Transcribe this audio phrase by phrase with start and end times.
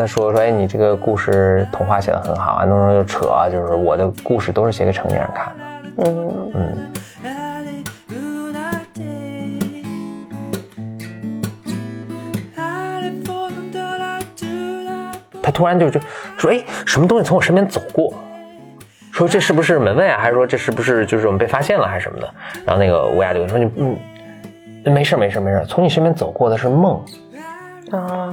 [0.00, 5.64] 他说说，哎，你这个故事童话写的很好，安东升就扯啊，就是我的故事都是写给成年人看的。
[6.06, 6.90] 嗯，嗯
[15.42, 16.00] 他突然就就
[16.38, 18.14] 说，哎，什么东西从我身边走过？
[19.12, 20.18] 说这是不是门卫啊？
[20.18, 22.34] 还是说这是不是就是我们被发现了还是什么的？
[22.64, 23.98] 然后那个乌鸦就说你嗯，
[24.92, 27.04] 没事没事没事，从你身边走过的是梦。
[27.90, 28.32] 啊，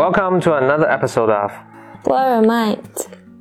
[0.00, 1.52] ，Welcome to another episode of
[2.04, 2.78] Blow your mind，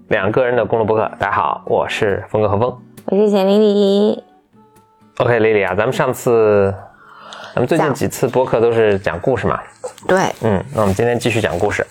[0.10, 1.10] 两个人的公路博客。
[1.18, 2.78] 大家好，我是峰哥何峰。
[3.06, 4.22] 我是简丽丽。
[5.20, 6.76] OK，丽丽啊，咱们上次，
[7.56, 9.58] 咱们最近几次播客都是讲故事嘛，
[10.06, 11.88] 对，嗯，那我们今天继续讲故事。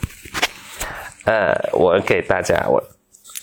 [1.24, 2.78] 呃，我给大家，我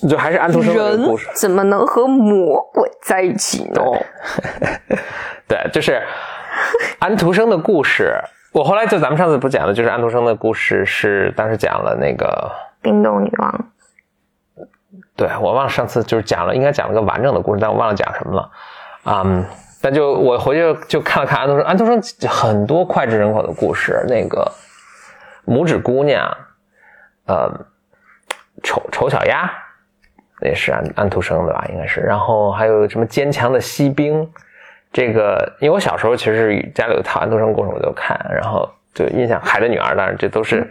[0.08, 3.82] 就还是安徒生的故事，怎么能和魔鬼在一起呢？
[5.48, 6.04] 对， 就是
[7.00, 8.14] 安徒生的故事。
[8.56, 12.50] 我后来就咱们上次不讲的，就是安徒生的故事是当时讲了那个，
[12.82, 13.66] 冰冻女王，
[15.18, 18.50] 对我忘了上次就是讲了，应该讲了个完整的故事，但我忘了讲什么了。
[19.08, 19.46] 嗯，
[19.82, 24.50] 但就我回去就看了看安徒生，安徒生很多脍炙人口的故事，那个
[25.46, 26.26] 拇指姑娘，
[27.26, 27.52] 呃，
[28.64, 29.52] 丑丑小鸭，
[30.40, 32.00] 那也是安安徒生的吧，应该是。
[32.00, 34.26] 然后还有什么坚强的锡兵，
[34.96, 40.66] 这个因为我小时候其实是家里有套安徒生故事，我就看，然后就印象《海的女儿》，当然这都是，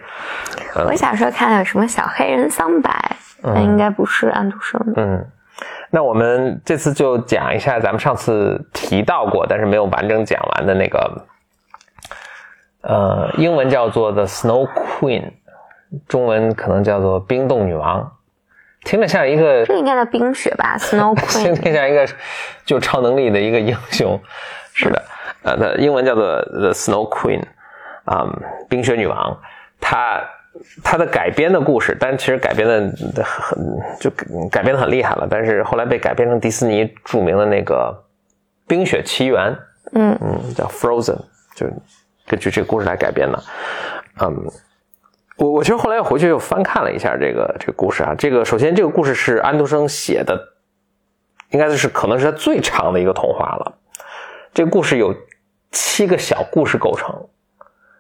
[0.77, 0.87] 嗯。
[0.87, 2.91] 我小时候看的有什么小黑人桑白，
[3.43, 4.81] 那应该不是安徒生。
[4.95, 5.03] 的。
[5.03, 5.27] 嗯，
[5.91, 11.27] 那我们这次就讲一下咱们上次提到过，但是没有完整讲完的那个，
[12.81, 15.33] 呃，英文叫做 The Snow Queen，
[16.09, 18.11] 中文可能叫做冰冻女王，
[18.84, 21.72] 听着像一个这应该叫冰雪吧， Snow Queen 听。
[21.72, 22.06] 着像一个
[22.65, 24.21] 就超能力的一个英雄，
[24.75, 25.03] 是的，
[25.43, 27.43] 呃，它英文叫做 The Snow Queen，
[28.05, 28.28] 啊、
[28.69, 29.41] 冰雪女王，
[29.81, 30.22] 她
[30.84, 33.59] 她的改编的故事，但其实改编的很
[33.99, 34.11] 就
[34.50, 38.05] 改编的很厉害了，但是后来被改编成迪士尼著名的那个
[38.69, 39.53] 《冰雪奇缘》，
[39.93, 41.19] 嗯嗯，叫 Frozen，
[41.55, 41.66] 就
[42.27, 43.43] 根据这个故事来改编的。
[44.21, 44.33] 嗯，
[45.37, 50.39] 我我其实后来又回去又翻看了一下这个这个故事啊，这个首先这个故事是安徒生写的，
[51.50, 53.75] 应该是可能是他最长的一个童话了。
[54.53, 55.15] 这个故事有
[55.72, 57.12] 七个小故事构成，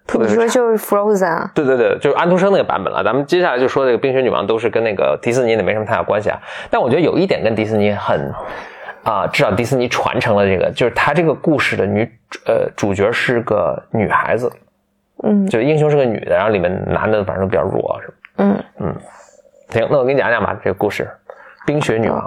[0.06, 1.50] 特别你说就是 Frozen 啊？
[1.54, 3.02] 对对对，就是安徒生那个版本了。
[3.02, 6.40] 咱们接下来就说这个《冰雪女王》都是跟那个迪士尼的没什么太大关系啊。
[6.70, 8.32] 但我觉得有一点跟迪士尼很
[9.02, 12.10] 啊、至少迪士尼传承了这个，就是它这个故事的女
[12.46, 14.50] 呃主角是个女孩子，
[15.26, 18.14] 嗯就英雄是个女的，然后里面男的反正都比较弱，是吧？
[18.36, 18.94] 嗯嗯，
[19.70, 21.08] 行，那我给你讲讲吧，这个故事
[21.66, 22.20] 《冰雪女王》，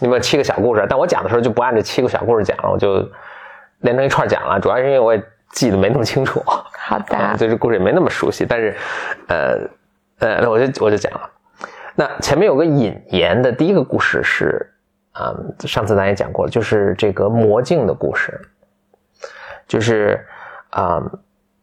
[0.00, 3.08] 里面有七个小故事，但我讲的时候就不按这七个小故事讲了，我就
[3.80, 5.22] 连成一串讲了，主要是因为我也
[5.52, 6.42] 记得没那么清楚。
[6.86, 8.76] 好的啊，对这故事也没那么熟悉，但是，
[9.28, 9.58] 呃，
[10.18, 11.30] 呃，那我就我就讲了。
[11.94, 14.74] 那前面有个引言的第一个故事是，
[15.12, 18.40] 啊、上次咱也讲过，就是这个魔镜的故事，
[19.68, 20.26] 就是，
[20.70, 21.00] 啊、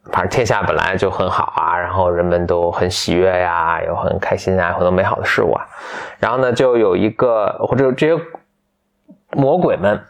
[0.06, 5.66] 反正天下本来就很好啊，然后人们都很喜悦呀，有很开心啊，很多美好的事物啊，
[6.20, 8.24] 然后呢，就有一个或者这些
[9.32, 10.04] 魔鬼们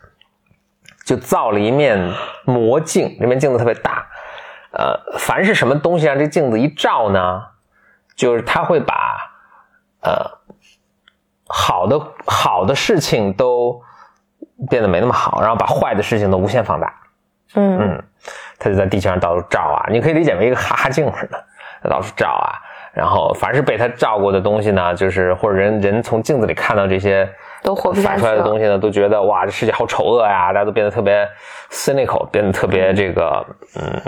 [1.06, 2.00] 就造了一面
[2.46, 4.08] 魔镜，这面镜子特别大，
[4.72, 7.44] 呃，凡是什么东西让这镜子一照呢，
[8.16, 8.96] 就是它会把
[10.04, 10.40] 呃
[11.48, 13.82] 好的好的事情都
[14.70, 16.94] 变得没那么好，然后把坏的事情都无限放大。
[17.56, 18.04] 嗯嗯，
[18.64, 21.44] 它就在地球上到处照啊，你可以理解为一个哈哈镜似的，
[21.82, 22.54] 它到处照啊。
[22.94, 27.28] 然后凡是被他照过的东西呢，就是或者人人从镜子里看到这些
[27.64, 28.20] 都活不下反。
[28.20, 31.26] 出来的东西呢，都觉得哇，这世界好丑恶呀，大家都变得特别
[31.72, 33.46] cynical，变得特别这个，
[33.80, 34.02] 嗯，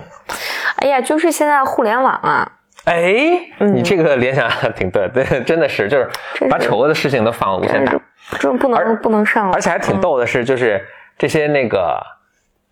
[0.82, 2.52] 哎呀，就是现在互联网啊，
[2.84, 3.14] 哎，
[3.60, 6.10] 你这个联想挺对，对，真的是，就是
[6.50, 7.94] 把丑恶的事情都放无限大
[8.38, 9.54] 这不能不能上了。
[9.54, 10.86] 而且还挺逗的是，就是
[11.18, 12.02] 这些那个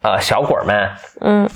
[0.01, 0.89] 呃小鬼儿们
[1.21, 1.49] 嗯，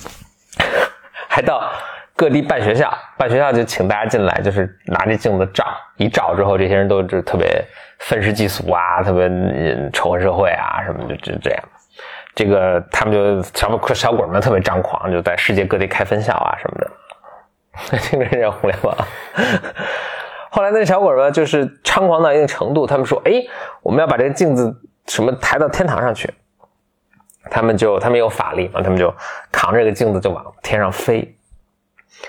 [1.28, 1.70] 还到
[2.14, 5.66] 各地办学校，办学校就请大家进来，就是拿着镜子照，
[5.96, 7.64] 一照之后，这些人都就特别
[7.98, 11.62] 愤世嫉俗啊，特别嗯仇恨社会啊，什么就就这样。
[12.34, 16.78] 这个他们就小小鬼们特别张狂，就在世界各地开分校啊什么
[17.92, 18.94] 的， 听着像互联网。
[20.50, 23.32] 后来那小鬼们就是猖狂到一定程度，他们说：“哎，
[23.82, 24.74] 我们要把这个镜子
[25.06, 26.32] 什么抬到天堂上去。”
[27.50, 29.12] 他们就他们有法力嘛，他们就
[29.50, 31.36] 扛着这个镜子就往天上飞。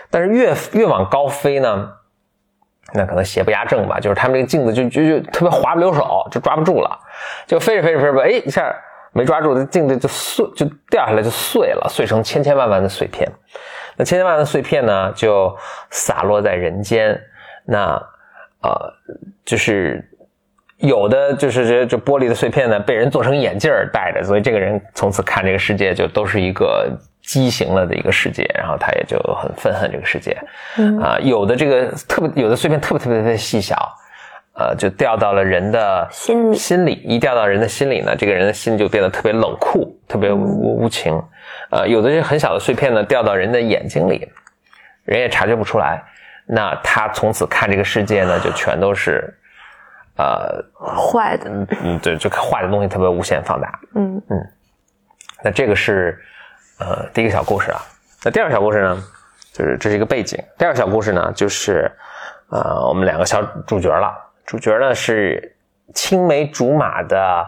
[0.10, 1.90] 但是越越往高飞呢，
[2.94, 7.00] 那可能邪不压正吧，就是他们这个镜子就就就特别滑不溜手，就抓不住了，
[7.46, 8.74] 就飞着飞着飞着，哎，一下
[9.14, 13.31] 没抓住，这镜子就碎，就掉下来就碎了，碎成千千万万的碎片。
[13.96, 15.56] 那千千万万的碎片呢，就
[15.90, 17.19] 洒落在人间。
[17.66, 18.02] 那
[18.62, 18.94] 呃，
[19.46, 20.08] 就是
[20.78, 26.90] 有的就是这这玻璃的碎片呢，被人做成眼镜戴着，所以这个人从此看这个世界就都是一个。
[27.28, 30.32] 畸形了的一个世界，然后他也就很愤恨这个世界，
[31.02, 33.76] 啊，有的这个特别有的碎片特别特别特别细小，
[34.54, 41.22] 呃，就掉到了人的心里，心里一掉到人的心里呢，这个人的心就变得特别冷酷，特别无无情，
[41.70, 44.26] 呃，有的这很小的碎片呢掉到人的眼睛里，
[45.04, 46.02] 人也察觉不出来，
[46.46, 49.38] 那他从此看这个世界呢就全都是，
[50.18, 51.50] 呃，坏的，
[51.84, 54.52] 嗯，对，就坏的东西特别无限放大，嗯嗯，
[55.44, 56.19] 那这个是。
[56.80, 57.81] 呃，第一个小故事啊，
[58.24, 59.04] 那第二个小故事呢，
[59.52, 60.40] 就是这是一个背景。
[60.60, 61.92] 第二个小故事呢，就是
[62.52, 64.16] 呃，我们两个小主角了。
[64.46, 65.58] 主角呢是
[65.96, 67.44] 青梅竹马的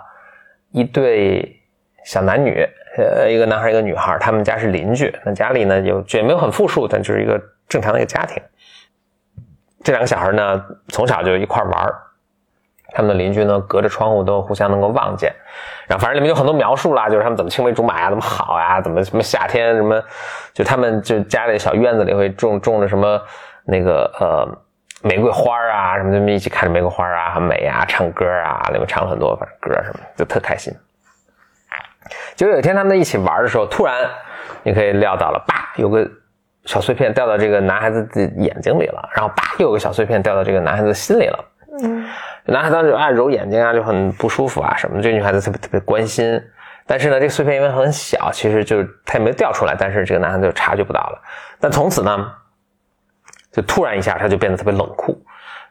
[0.72, 1.62] 一对
[2.04, 2.68] 小男女，
[2.98, 5.16] 呃，一个男孩，一个女孩，他们家是邻居。
[5.24, 8.42] 那家里呢有也没有很富庶，但就是一个正常的一个家庭。
[9.84, 11.94] 这两个小孩呢，从小就一块玩
[12.94, 15.34] 他们的邻居呢，隔着窗户都互相能够望见，
[15.88, 20.02] 然后反正里面有很多描述啦，就是他们怎么青梅竹马呀，怎么好呀， 怎么什么夏天什么，
[20.54, 23.22] 就他们就家里小院子里会种种着什么
[23.66, 24.48] 那个呃
[25.02, 30.74] 玫瑰花啊什么，他们一起看着玫瑰花啊很美啊，唱歌啊，里面唱了很多反正歌什么，就特开心。
[32.36, 34.10] 结果有一天他们在一起玩的时候，突然
[34.64, 36.10] 你可以料到了，叭，有个
[36.66, 41.46] 小碎片掉到这个男孩子的眼睛里了，然后叭，又有个小碎片掉到这个男孩子心里了，
[41.84, 42.06] 嗯。
[42.46, 45.04] 男孩当时爱揉眼睛啊，就很不舒服啊什么的。
[45.04, 46.42] 这女孩子特别特别关心，
[46.88, 51.22] 但是呢，这个碎片因为很小，其实就它也没掉出来，但是这个男孩子就察觉不到了。
[51.60, 52.32] 但从此呢，
[53.52, 55.22] 就突然一下他就变得特别冷酷。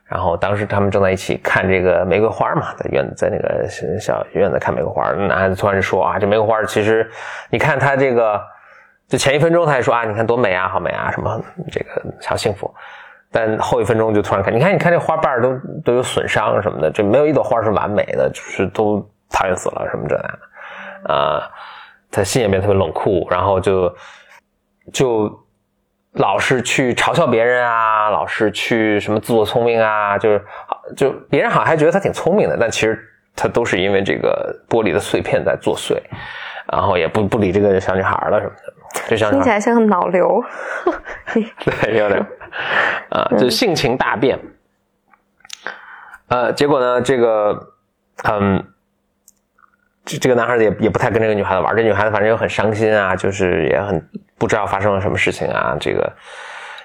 [0.05, 3.67] 然后当时他们正在一起看这个玫瑰花嘛，在院在那个
[4.01, 5.11] 小院子看玫瑰花。
[5.13, 7.11] 男孩子突然说啊，这玫瑰花其实
[7.51, 8.41] 你看它这个，
[9.07, 11.39] 就前一分钟他还说啊，你看多美啊，好美啊，什么
[11.71, 12.73] 这个好幸福。
[13.31, 15.55] 但后一分钟就突然看，你看，你看这花瓣都
[15.85, 20.25] 都有损伤什么的，就没有一朵花是完美的，就是都讨厌死了什么这样
[21.05, 21.51] 的，啊，
[22.11, 23.95] 他心也变得特别冷酷，然后就
[24.93, 25.31] 就
[26.13, 30.43] 老是去嘲笑别人啊，老是去什么自作聪明啊，就是
[30.97, 32.99] 就别人好像还觉得他挺聪明的，但其实
[33.37, 36.01] 他都是因为这个玻璃的碎片在作祟，
[36.73, 38.73] 然后也不不理这个小女孩了什么的。
[39.06, 40.43] 听起来像个脑瘤，
[41.32, 42.26] 对，有点，
[43.11, 44.38] 啊，就性情大变，
[46.29, 47.73] 呃，结果呢，这个，
[48.25, 48.64] 嗯，
[50.05, 56.12] 这这个男孩子也也不太跟这个女孩子玩，这女孩子反正又很伤心啊，就是也很不知道发生了什么事情啊，这个，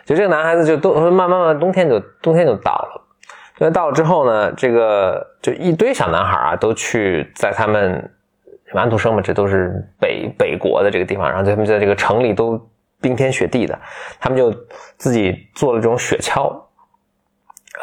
[0.05, 3.01] 就这个男孩子就都慢慢慢冬天就冬天就到了，
[3.59, 8.11] 因为到了之后呢，这个就一堆小男孩啊都去在他们。
[8.79, 12.59] 安徒生嘛，这都是北北国的这个地方，然后他们在这个城里都
[13.01, 13.79] 冰天雪地的，
[14.19, 14.51] 他们就
[14.97, 16.55] 自己做了这种雪橇，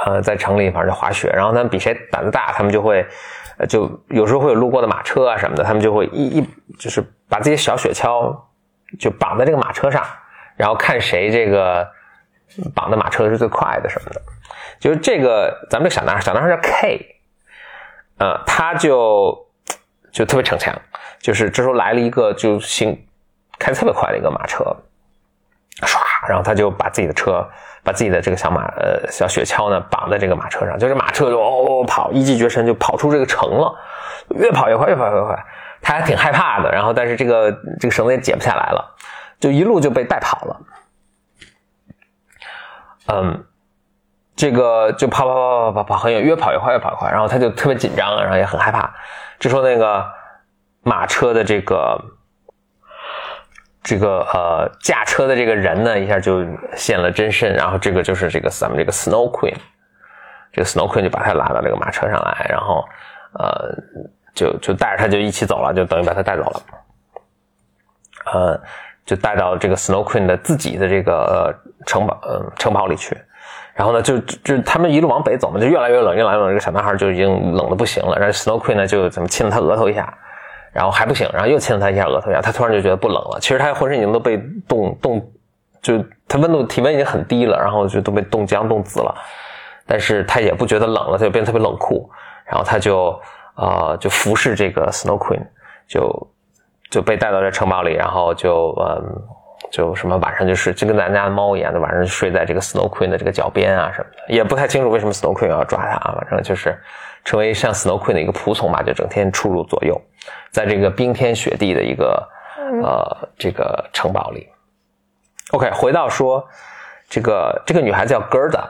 [0.04, 3.06] 呃，在城里反正就滑雪，然后他们比谁胆子大，他们就会，
[3.68, 8.34] 就有时候会有路过的马车啊什么的，他们就会一一就是把自己小雪橇
[8.98, 10.02] 就绑在这个马车上，
[10.56, 11.86] 然后看谁这个
[12.74, 14.22] 绑的马车是最快的什么的，
[14.78, 17.16] 就是这个咱们这小男孩，小男孩叫 K，
[18.18, 19.46] 呃，他就。
[20.12, 20.74] 就特别逞强，
[21.18, 23.06] 就是这时候来了一个就行
[23.58, 24.64] 开特别快的一个马车，
[25.82, 25.98] 唰，
[26.28, 27.46] 然后他就把自己的车，
[27.84, 33.74] 把自己的这个小马呃小雪橇呢绑在这个马车上，就这马车就哦跑，一骑绝尘就跑出这个城了，
[34.30, 35.44] 越跑越快，越跑越快，
[35.80, 38.96] 他还挺害怕的，然后但是这个这个绳子也解不下来了，
[39.38, 40.60] 就一路就被带跑了，
[43.06, 43.44] 嗯，
[44.36, 48.92] 这个就跑跑跑跑跑跑很远，越跑越快，越跑越快，然后他就特别紧张，然后也很害怕。
[49.40, 50.06] 就说，那个
[50.82, 51.98] 马车的这个
[53.82, 57.52] 这个呃驾车的这个人呢，一下就现了真身。
[57.54, 59.56] 然后这个就是这个咱们这个 Snow Queen，
[60.52, 62.84] 这个 Snow Queen 就把他拉到这个马车上来，然后
[63.38, 63.74] 呃
[64.34, 66.62] 就就带着他就一起走了，就等于把他带走了。
[68.32, 68.60] 呃，
[69.06, 73.16] 就带到这个 Snow Queen 的自己的这个呃城堡，嗯、城堡里去。
[73.80, 76.48] 然后呢，就就他们一路往北走嘛，就越来越冷，越来越冷。
[76.48, 78.14] 这个小男孩就已经冷的不行了。
[78.18, 80.12] 然后 Snow Queen 呢，就怎么亲了他额头一下，
[80.70, 82.42] 然后还不行，然后又亲了他一下额头一下。
[82.42, 83.38] 他突然就觉得不冷了。
[83.40, 84.36] 其实他浑身已经都被
[84.68, 85.32] 冻冻，
[85.80, 85.94] 就
[86.28, 89.14] 他温度体温已经很低了，然后就都被冻僵冻紫了。
[89.86, 92.06] 但是他也不觉得冷了，他就变得特别冷酷。
[92.44, 93.18] 然后他就
[93.54, 95.40] 呃就服侍这个 Snow Queen，
[95.88, 96.28] 就
[96.90, 99.22] 就被带到这城堡里，然后就嗯。
[99.70, 106.76] 就什么晚上就是就跟咱家的猫一样的，晚上就睡在这个 Snow Queen 的这个脚边啊什么的，也不太清楚为什么 Snow Queen 要抓他啊，反正就是
[107.24, 110.00] 成为像 Snow Queen 的一个仆从吧，就整天出入左右，
[110.50, 112.28] 在这个冰天雪地的一个
[112.82, 114.48] 呃这个城堡里。
[115.52, 116.44] OK，回到说
[117.08, 118.64] 这个这个女孩子叫 Gerda，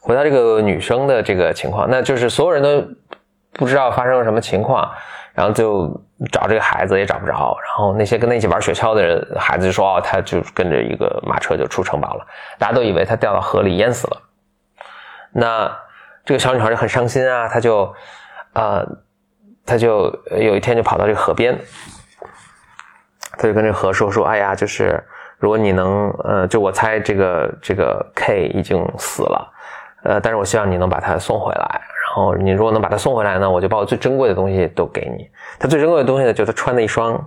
[0.00, 2.82] 回到这个女生的这个情况，那就是所有人都
[3.52, 4.90] 不知道发生了什么情况。
[5.36, 5.86] 然后就
[6.32, 12.26] 找这个孩子也找不着，然后那些跟他一起玩雪橇的人孩子就说哦，他就跟着一个马车就出城堡了，
[12.58, 14.22] 大家都以为他掉到河里淹死了。
[15.32, 15.70] 那
[16.24, 17.94] 这个小女孩就很伤心啊，她就
[18.54, 18.82] 啊，
[19.66, 21.54] 她就有一天就跑到这个河边，
[23.36, 25.04] 她就跟这河说说，哎呀，就是
[25.36, 29.52] 如果你能，呃，就我猜这个这个 K 已经死了，
[30.04, 31.80] 呃，但是我希望你能把他送回来。
[32.16, 35.28] 哦你如果能把他送回来呢，我就把我最珍贵的东西都给你。
[35.58, 37.22] 他最珍贵的东西呢，就是他穿的一双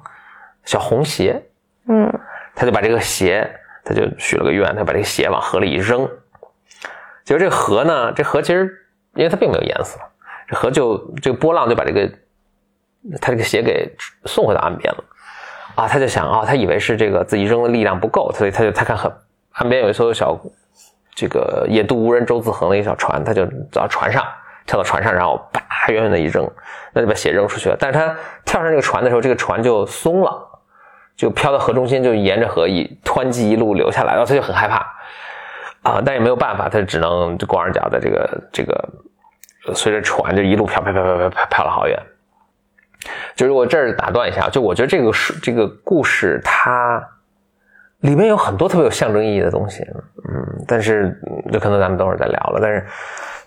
[0.66, 1.40] 小红鞋。
[1.88, 2.12] 嗯，
[2.56, 3.48] 他就把这个鞋，
[3.86, 6.10] 他就许了个愿，他把这个鞋往河里一扔。
[7.24, 8.68] 结果这河呢，这河其实
[9.14, 10.00] 因为它并没有淹死，
[10.48, 12.10] 这河就这个波浪就把这个
[13.22, 15.04] 他这个鞋给送回到岸边了。
[15.76, 19.14] 啊，他就想啊，他以为是这个自己扔的力量不够，所以他就他看河
[19.52, 20.36] 岸边有一艘小
[21.14, 24.26] 这个野渡无人舟自横的一小船，他就走到船上。
[24.70, 26.48] 跳到船上，然后啪，远远的一扔，
[26.94, 27.76] 那就把血扔出去了。
[27.80, 30.48] 但是他跳上这个船的时候，这个船就松了，
[31.16, 34.12] 就飘到河中心，就沿着河一湍急一路流下来。
[34.12, 34.86] 然后他就很害怕
[35.82, 38.90] 啊，但也没有办法，他只能就光着脚在这个这个
[39.74, 42.00] 随着船就一路飘飘飘飘飘飘飘了好远。
[43.36, 47.04] 就是我这儿打断一下，就我觉得这个是这个故事，它
[48.02, 49.84] 里面有很多特别有象征意义的东西。
[50.32, 51.20] 嗯，但是
[51.52, 52.60] 这可能咱们等会儿再聊了。
[52.62, 52.86] 但是。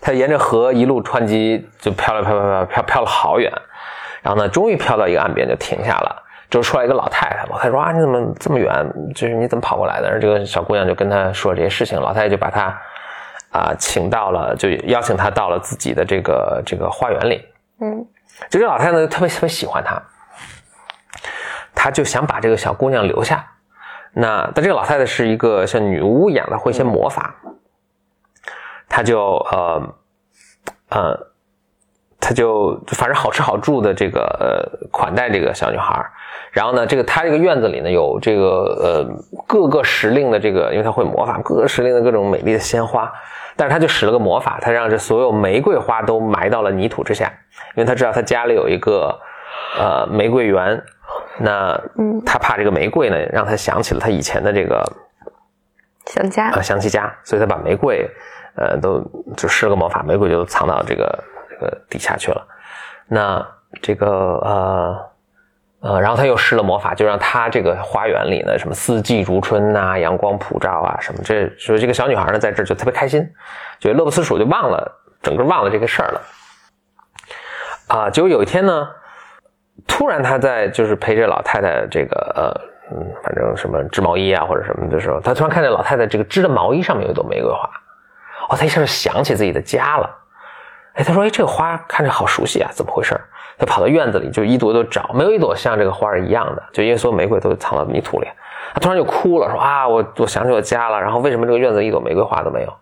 [0.05, 3.49] 他沿着河一路湍急，就飘了飘飘飘飘飘了好远，
[4.21, 6.23] 然后呢，终于飘到一个岸边就停下了。
[6.49, 8.85] 就出来一个老太太，老太太说啊，你怎么这么远？
[9.15, 10.07] 就是你怎么跑过来的？
[10.09, 12.77] 然后这个小姑娘就跟他说这些事情，老太太就把他
[13.51, 17.47] 啊请到了，就邀请他到了自己的这个这个花园里。
[17.79, 18.05] 嗯，
[18.49, 20.03] 就这老太太特别特别喜欢他，
[21.73, 23.41] 他就想把这个小姑娘留下。
[24.13, 27.35] 那但这个老太太是一个像女巫一样的，会一些魔法。
[28.87, 29.19] 她就
[29.51, 29.81] 呃，
[30.89, 31.27] 呃，
[32.19, 36.05] 她就反正好吃好住的这个呃款待这个小女孩
[36.51, 38.43] 然后呢，这个她这个院子里呢有这个
[38.83, 43.11] 呃各个时令的这个，因为她会魔法，各个时令的各种美丽的鲜花，
[43.55, 47.33] 但是他就使了个魔法，他让这所有玫瑰花都埋到了泥土之下，
[47.75, 49.19] 因为他知道他家里有一个
[49.79, 50.83] 呃玫瑰园，
[51.39, 51.79] 那
[52.25, 54.83] 他怕这个玫瑰呢让他想起了他以前的这个
[56.07, 58.09] 想家啊想起家，所以他把玫瑰。
[58.55, 59.03] 呃，都
[59.35, 62.47] 就施了个魔法，玫瑰就藏到这个这个底下去了。
[63.07, 63.43] 那
[63.81, 64.07] 这个
[64.43, 65.09] 呃
[65.79, 73.27] 呃，然后他又施了魔法，就让他这个花园里呢，什么四季如春呐，阳光普照啊，什么这，所以这个小女孩呢，在这就特别开心，
[73.79, 76.21] 就乐不思蜀，就忘了整个忘了这个事儿了。
[77.87, 78.87] 啊，结果有一天呢，
[79.87, 87.69] 突然他在就是陪着老太太这个呃嗯，反正什么织毛衣啊或者什么的时候，他突然看见老太太这个织的毛衣上面有一朵玫瑰花。
[88.49, 90.09] 哦，他一下就想起自己的家了。
[90.95, 93.19] 哎，他说：“哎，这个花看着好熟悉啊，怎么回事？”
[93.57, 98.27] 他跑到院子里，就一朵朵找，没有一朵像这个花一样的，就因为所有玫瑰都藏到泥土里。
[98.73, 100.99] 他突然就哭了，说：“啊，我我想起我家了。
[101.01, 102.73] 然后为什么这个院子一朵玫瑰花都没有？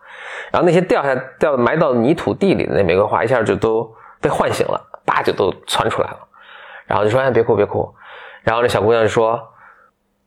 [0.52, 3.90] 然后那些掉下掉埋到泥土地里的那玫瑰花，一下就都
[4.20, 6.18] 被唤醒了，叭就都窜出来了。
[6.92, 7.90] 然后就说：‘哎，别哭，别哭。’
[8.44, 9.42] 然后这小姑娘就说：‘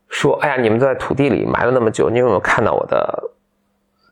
[0.08, 3.30] 说，哎呀，你们在土地里埋了那么久，你有没有看到我的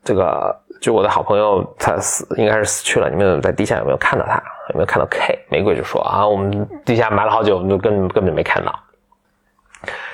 [0.03, 3.09] 这个？’就我的好朋友，他死应该是死去了。
[3.09, 4.35] 你们有在地下有没有看到他？
[4.69, 5.39] 有没有看到 K？
[5.49, 8.77] 玫瑰就说啊，我们地下埋了好久，我们就根根本就没看到。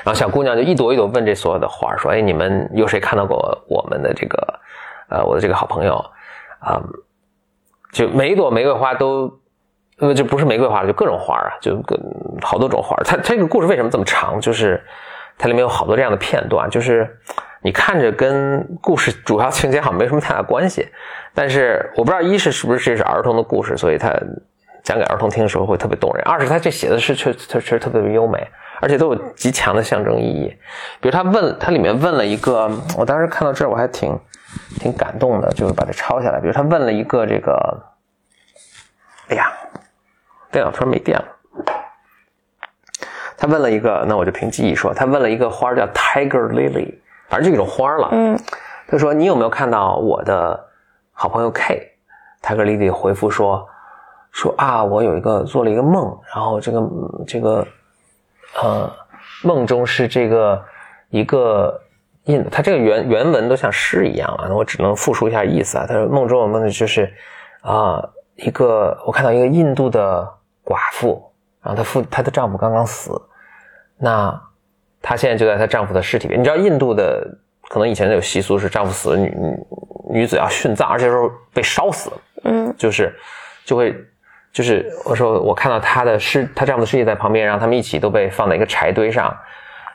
[0.03, 4.59] 然后小姑娘就一朵一朵问这所有的花说：“哎，你们有谁看到过我们的这个
[5.09, 5.95] 呃我的这个好朋友？
[6.59, 6.79] 啊，
[7.91, 9.38] 就每一朵玫瑰花都，
[9.99, 11.99] 呃，就不是玫瑰花了，就各种花啊，就各
[12.41, 12.95] 好多种花。
[13.03, 14.39] 它这个故事为什么这么长？
[14.41, 14.83] 就是
[15.37, 17.17] 它里面有好多这样的片段，就是。
[17.61, 20.87] 你看着跟故事主要情节好像没什么太大关系，
[21.33, 24.17] 但是我不知道一是是不是这是儿童的故事，所以他
[24.81, 28.47] 讲给儿童听的时候会特别动人；二是他这写的是确确确实特别的优美，
[28.79, 30.47] 而且都有极强的象征意义。
[31.01, 34.17] 比如他问，他里面问了一个，我当时看到这儿我还挺
[34.79, 36.39] 挺感动的，就是把它抄下来。
[36.39, 37.83] 比如他问了一个这个，
[39.27, 39.51] 哎呀，
[40.51, 41.25] 电脑突然没电了。
[43.37, 46.95] 他问了一个，那我就凭记忆说，他问了一个花叫 Tiger Lily，
[47.29, 48.09] 反正就一种花了。
[48.11, 48.37] 嗯
[48.91, 50.65] 他说：“你有没有看到我的
[51.13, 53.67] 好朋友 K？”Tiger Lily 回复说
[54.33, 56.89] ：“说啊，我有一个做了一个梦，然后这个
[57.27, 57.67] 这个
[58.63, 58.91] 呃
[59.43, 60.65] 梦中是这个
[61.09, 61.79] 一个
[62.23, 65.85] 印，他这个原原文都像诗一样啊，我只能复述一下意思啊。
[65.87, 67.13] 他说梦中我梦的就是
[67.61, 68.03] 啊、
[68.37, 70.27] 一个我看到一个印度的
[70.69, 71.33] 寡妇，
[71.63, 73.11] 然后她夫她的丈夫刚刚死，
[73.97, 74.39] 那
[75.01, 76.39] 她现在就在她丈夫的尸体边。
[76.39, 77.27] 你知道印度的
[77.69, 79.57] 可能以前有习俗是丈夫死了女女
[80.21, 82.11] 女子要殉葬，而且说被烧死，
[82.43, 83.15] 嗯就是
[83.65, 83.95] 就会
[84.51, 89.35] 就是我说我看到她的尸，她丈夫的尸体在旁边，然后他们一起都被放在一个柴堆上，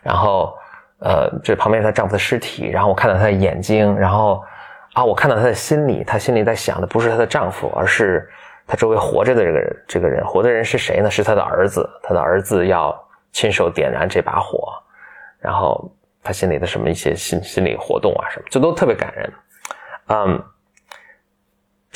[0.02, 0.52] 然后
[1.00, 4.42] 呃这旁边是她丈夫的尸体，然后我看到她的眼睛，然后
[4.92, 8.28] 啊我看到她的心里，她心里在想的不是她的丈夫，而是
[8.66, 11.10] 他周围活着的这个人，这个人活的人是谁呢？
[11.10, 12.94] 是他的儿子，他的儿子要
[13.32, 14.72] 亲手点燃这把火，
[15.38, 15.90] 然后
[16.22, 19.32] 他心里的什么一些心心理活动啊什么，这都特别感人，
[20.08, 20.42] 嗯。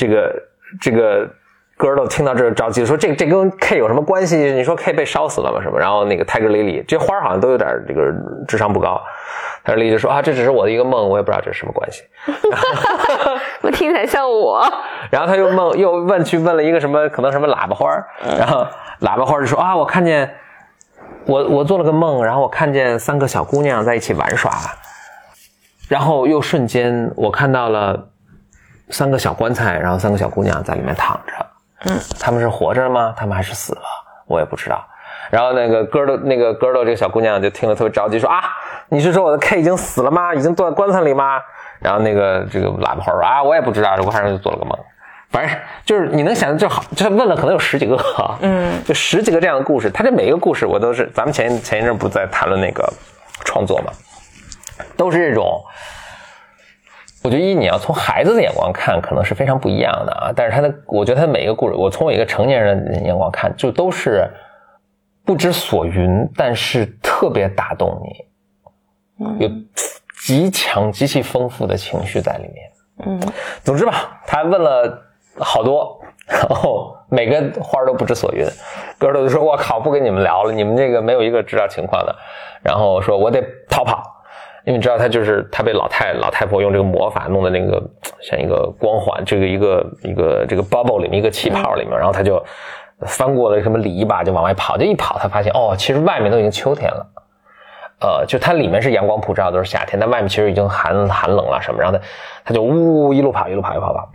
[0.00, 0.42] 这个
[0.80, 1.28] 这个
[1.76, 4.36] 哥儿都听到这着急，说这这跟 K 有什么关系？
[4.36, 5.60] 你说 K 被烧死了吗？
[5.60, 5.76] 什么？
[5.76, 8.14] 然后那个泰格里里，这花好像都有点这个
[8.46, 9.02] 智商不高。
[9.64, 12.04] 泰戈里就说啊，这只是我的一个梦，我也不知道这是什么关系。
[13.62, 14.62] 我听起来像我。
[15.10, 18.06] 然后他又梦又问去问了一个什么可能什么喇叭花儿，
[18.38, 18.66] 然后
[19.00, 20.34] 喇叭花儿就说啊，我看见
[21.26, 24.52] 我我做了个梦，然后我看见三个小姑娘在一起玩耍，
[25.88, 28.08] 然后又瞬间我看到了
[28.90, 31.32] 三个小棺材，然后三个小姑娘在里面躺着。
[31.84, 33.14] 嗯，他们是活着吗？
[33.16, 33.82] 他们还是死了？
[34.26, 34.84] 我也不知道。
[35.30, 38.42] 然后那个哥的那个哥的这个小姑娘就听了特别着急，说啊，
[38.88, 40.34] 你是说我的 K 已经死了吗？
[40.34, 41.40] 已经坐在棺材里吗？
[41.80, 44.78] 然后那个这个喇叭花说啊，我也不知道，我反正就做了个梦。
[45.30, 49.90] 反正就是你能想就好，就是问了可能有十几个啊，嗯，就十几个这样的故事。
[49.90, 52.90] 他这每一个故事我都是，咱们前前一阵不在谈论那个
[53.44, 53.92] 创作嘛，
[54.96, 55.62] 都是这种。
[57.22, 60.32] 我觉得一你要从孩子的眼光看，可能是非常不一样的啊。
[60.34, 64.26] 但是他的，我觉得他每一个故事，我从我一个成年人的眼光看，就都是
[65.26, 68.24] 不知所云，但是特别打动你，
[69.38, 69.48] 有
[70.24, 72.70] 极强、极其丰富的情绪在里面。
[73.06, 75.02] 嗯总之吧，他问了
[75.38, 78.44] 好多，然后每个花儿都不知所云。
[78.98, 82.14] 哥儿都就说：“我靠，不跟你们聊了，你们这个没有一个知道情况的。”
[82.62, 84.02] 然后说：“我得逃跑。”
[84.66, 87.82] 因为你知道他就是他被老太老太婆用这个魔法弄的那个
[88.20, 92.44] 像一个光环，这个一个一个这个 bubble 里面一个气泡里面，然后他就
[93.06, 97.06] 翻过了什么篱笆就往外跑，就一跑他发现哦，其实外面都已经秋天了。
[98.00, 102.04] 呃，就它里面是阳光普照，都是夏天，但外面其实已经寒寒冷了什么，然后它
[102.44, 104.08] 它就呜一路跑一路跑一路跑跑，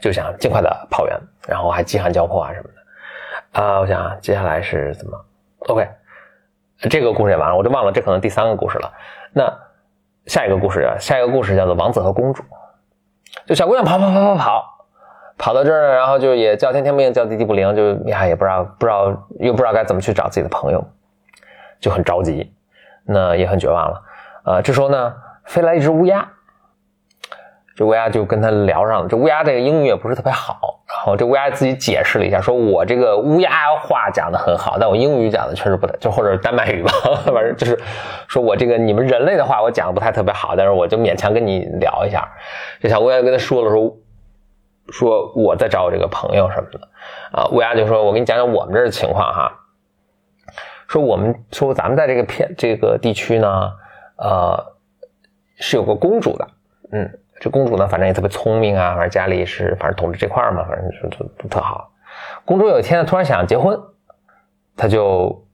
[0.00, 1.18] 就想尽快的跑远，
[1.48, 3.62] 然后还饥寒交迫啊什么的。
[3.62, 5.24] 啊、我想啊接下来是怎么
[5.68, 5.88] ？OK，
[6.90, 8.92] 这个故事也完了，我就忘了这可能第三个故事了。
[9.32, 9.52] 那
[10.26, 12.42] 下一个故事，下一个故事叫做《王子和公主》，
[13.46, 14.64] 就小姑娘跑跑跑跑跑，
[15.38, 19.06] 跑到这儿，然后就也叫天天不应，叫地地不灵，就呀也不知道不知道
[19.38, 20.84] 又不知道该怎么去找自己的朋友，
[21.80, 22.53] 就很着急，
[23.06, 24.02] 那也很绝望了。
[24.44, 25.14] 呃，这时候呢，
[25.44, 26.28] 飞来一只乌鸦，
[27.76, 29.08] 这乌鸦就跟他聊上了。
[29.08, 36.92] 这乌鸦这个英语也不是特别好，然后这乌鸦自己解释了一下，说我这个乌鸦话讲的很好，但我英语讲的确实不太，就或者丹麦语吧，
[37.26, 37.78] 反正就是
[38.28, 42.28] 说我这个你们人类的话我讲的不太特别好，但是我就勉强跟你聊一下。
[42.80, 43.96] 这小乌鸦跟他说了说，
[44.90, 46.80] 说我在找我这个朋友什么的
[47.32, 49.60] 啊，乌鸦就说，我给你讲讲我们这儿的情况哈。
[50.88, 53.72] 说我们说咱们在这个片这个地区呢，
[54.16, 54.72] 呃，
[55.56, 56.48] 是有个公主的，
[56.92, 61.90] 嗯，这公主呢，反正也特别聪明啊，反正家里是反正统治这块嘛，反正就就特好。
[62.44, 63.78] 公主有一天呢，突然想结婚，
[64.76, 65.44] 她就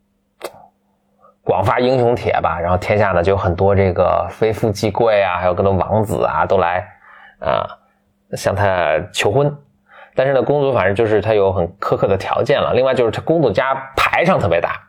[1.42, 6.86] 广发英雄帖吧，然后天下呢就有很多这个非富即贵啊，还有各种王子啊都来
[7.38, 7.64] 啊、
[8.32, 9.56] 向她求婚。
[10.14, 12.74] 但是呢，公主反正就是她有很苛刻的条件了。
[12.74, 14.88] 另外就是她公主家排场特别大，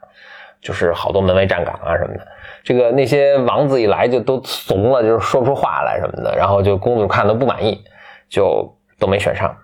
[0.62, 2.28] 就是好多门卫站岗啊什么的。
[2.64, 6.36] 这个那些王子一来就都怂了，就是说不出话来什么的。
[6.38, 7.84] 然后就公主看都不满意，
[8.30, 9.56] 就都没选上。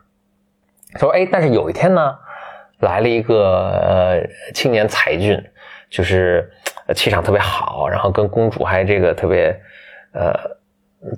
[0.96, 2.16] 说哎，但是有一天呢，
[2.80, 5.40] 来了一个呃青年才俊，
[5.90, 6.50] 就是
[6.96, 9.56] 气场特别好，然后跟公主还这个特别
[10.14, 10.34] 呃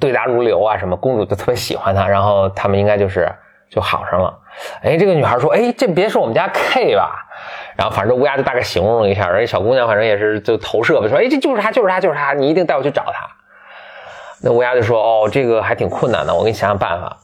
[0.01, 3.31] 对答如流啊什么，公主就特别喜欢他，然后他们应该就是
[3.69, 4.37] 就好上了。
[4.81, 7.25] 哎，这个女孩说，哎，这别是我们家 K 吧？
[7.79, 13.25] 然后反正乌鸦就大概形容了一下，而且小姑娘反正也是就投射吧，说哎这就是他就是他就是他，你一定带我去找他。
[14.43, 17.15] 那乌鸦就说哦这个还挺困难的，我给你想想办法。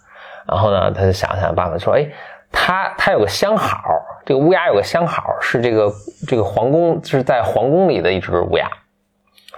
[0.47, 2.07] 然后呢他就想想办法说哎
[2.53, 3.83] 他他有个相好，
[4.25, 5.91] 这个乌鸦有个相好是这个
[6.25, 8.71] 这个皇宫是在皇宫里的一只乌鸦。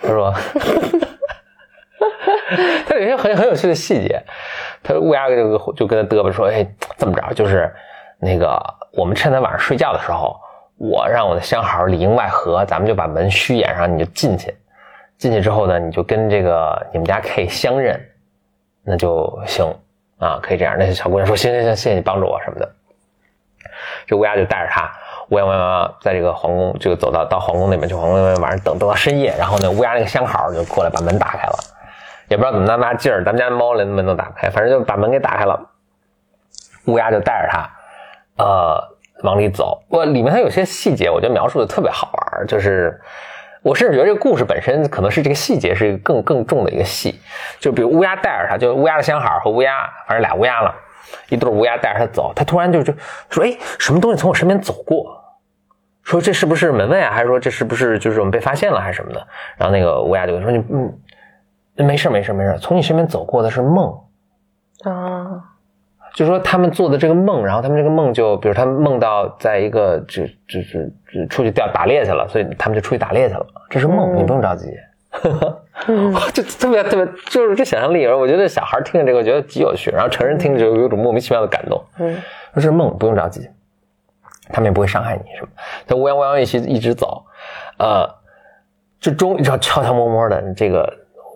[0.02, 0.34] 他说。
[2.88, 4.24] 他有一些很很有趣的细节，
[4.82, 6.66] 他乌鸦就就跟他嘚啵说：“哎，
[6.98, 7.70] 这么着，就是
[8.20, 8.58] 那个
[8.94, 10.40] 我们趁他晚上睡觉的时候，
[10.78, 14.56] 我让我的相好里应外合，咱们就把门虚掩上，你就进去。
[15.18, 18.00] 进去之后呢，你就跟这个你们家 K 相认，
[18.84, 19.66] 那就行
[20.20, 20.76] 啊，可以这样。
[20.78, 22.72] 那小姑娘说：行行行，谢谢你帮助我什么的。
[24.06, 24.92] 这乌鸦就带着他
[25.30, 27.96] 乌泱乌泱在这个皇宫，就走到到皇宫那边去。
[27.96, 31.58] 皇宫那边晚上等等到深夜，然后呢，乌鸦那个相好就过来把门打开了。”
[32.30, 35.58] 也不知道怎么那么大劲儿，咱们家猫连门都打不开，反正就把门给打开了。
[36.88, 39.82] 乌鸦就带着它，呃，往里走。
[39.88, 43.00] 我里面它有些细节，我觉得描述的特别好玩就是
[43.62, 47.20] 我甚至觉得这个故事本身可能是这个细节是更更重的一个戏。
[47.60, 50.74] 就比如乌鸦带着它，就乌鸦的相好和乌鸦，反正俩乌鸦了，
[51.30, 52.94] 一对乌鸦带着它走，它突然就就
[53.30, 55.22] 说：“哎，什么东西从我身边走过？
[56.04, 57.12] 说这是不是门卫啊？
[57.12, 59.28] 还是说这是不是就是我们被发现了还是什么的？”
[59.58, 60.94] 然后那个乌鸦就说：“你嗯。”
[61.80, 63.96] 没事没事没事，从你身边走过的是梦，
[64.84, 65.46] 啊，
[66.18, 70.92] 就说他们做的这个梦，然后他们这个梦就，比如他们梦到在一个就就是
[71.30, 74.66] 出去钓打猎去了，所以他们就出去打猎去了，这是梦，你不用着急，
[76.34, 83.48] 就特别特别就是这想象力，我觉得小孩听着这个我觉得极有趣，然后成人听着就有一种莫名其妙的感动，嗯，说这是梦，不用着急，
[84.50, 85.50] 他们也不会伤害你什么，
[85.86, 87.24] 他乌泱乌泱一起一直走，
[87.78, 88.10] 呃，
[89.00, 90.92] 就终于要悄悄摸摸的这个。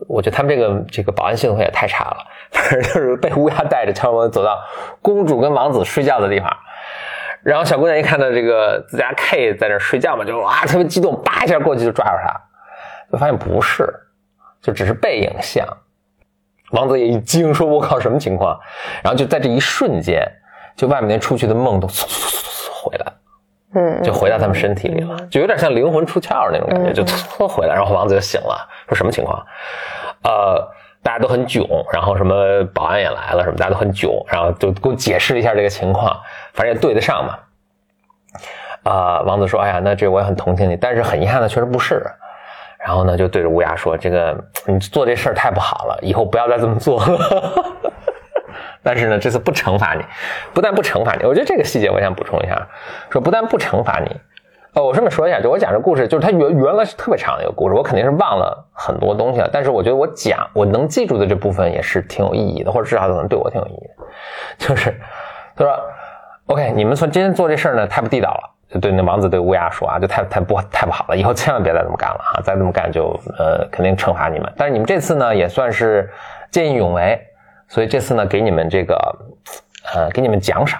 [0.07, 2.17] 我觉得他们这个这个保安系统也太差了，
[2.51, 4.59] 反正就是被乌鸦带着悄悄走到
[5.01, 6.49] 公主跟王子睡觉的地方，
[7.43, 12.41] 然后小姑娘一看到这个自家 K 在那睡觉嘛，就哇特别激动，叭一下过去就抓住他，
[13.11, 13.87] 就发现不是，
[14.61, 15.67] 就只是背影像。
[16.71, 18.57] 王子也一惊，说我靠什么情况？
[19.03, 20.25] 然后就在这一瞬间，
[20.75, 23.05] 就外面那出去的梦都嗖嗖嗖回来，
[23.73, 29.41] 嗯，就回到他们身体里了，就有点像灵魂出窍那种感觉，就嗖回来，然后王子就醒了，说什么情况？
[30.23, 30.67] 呃，
[31.01, 32.35] 大家都很囧，然后什么
[32.73, 36.15] 保安也来了，什么大家都很囧，然后就给我解释一下这个情况，
[36.53, 37.37] 反正也对得上嘛。
[38.83, 42.03] 啊，王子说：“哎呀，那这我也很同情你，但是很遗憾的，确实不是。”
[42.83, 47.63] 然后呢，就对着乌鸦说：“这个你做这事儿太不好了，以后不要再这么做了。
[48.83, 50.03] 但是呢，这次不惩罚你，
[50.53, 52.67] 不但不惩罚你，我觉得这个细节我想补充一下，
[53.09, 54.19] 说不但不惩罚你。”
[54.73, 59.49] 呃，我顺便说一下，就我讲这故事，就是它原原来是特别长的一个故事，我肯定是忘了很多东西了。
[59.51, 64.05] 但是我觉得我讲我能记住的这部分也是挺有意义的，或者至少可能对我挺有意义的。
[64.57, 64.97] 就是
[65.57, 65.77] 他说
[66.45, 72.39] ：“OK，你们说今天做这事儿呢，太不地道了。”就对那王子对乌鸦说啊，就太太不太不好了，以后千万别再这么干了啊！
[72.41, 74.49] 再这么干就呃肯定惩罚你们。
[74.55, 76.09] 但是你们这次呢也算是
[76.49, 77.19] 见义勇为，
[77.71, 78.95] 所以这次呢给你们这个
[79.93, 80.79] 呃给你们奖赏。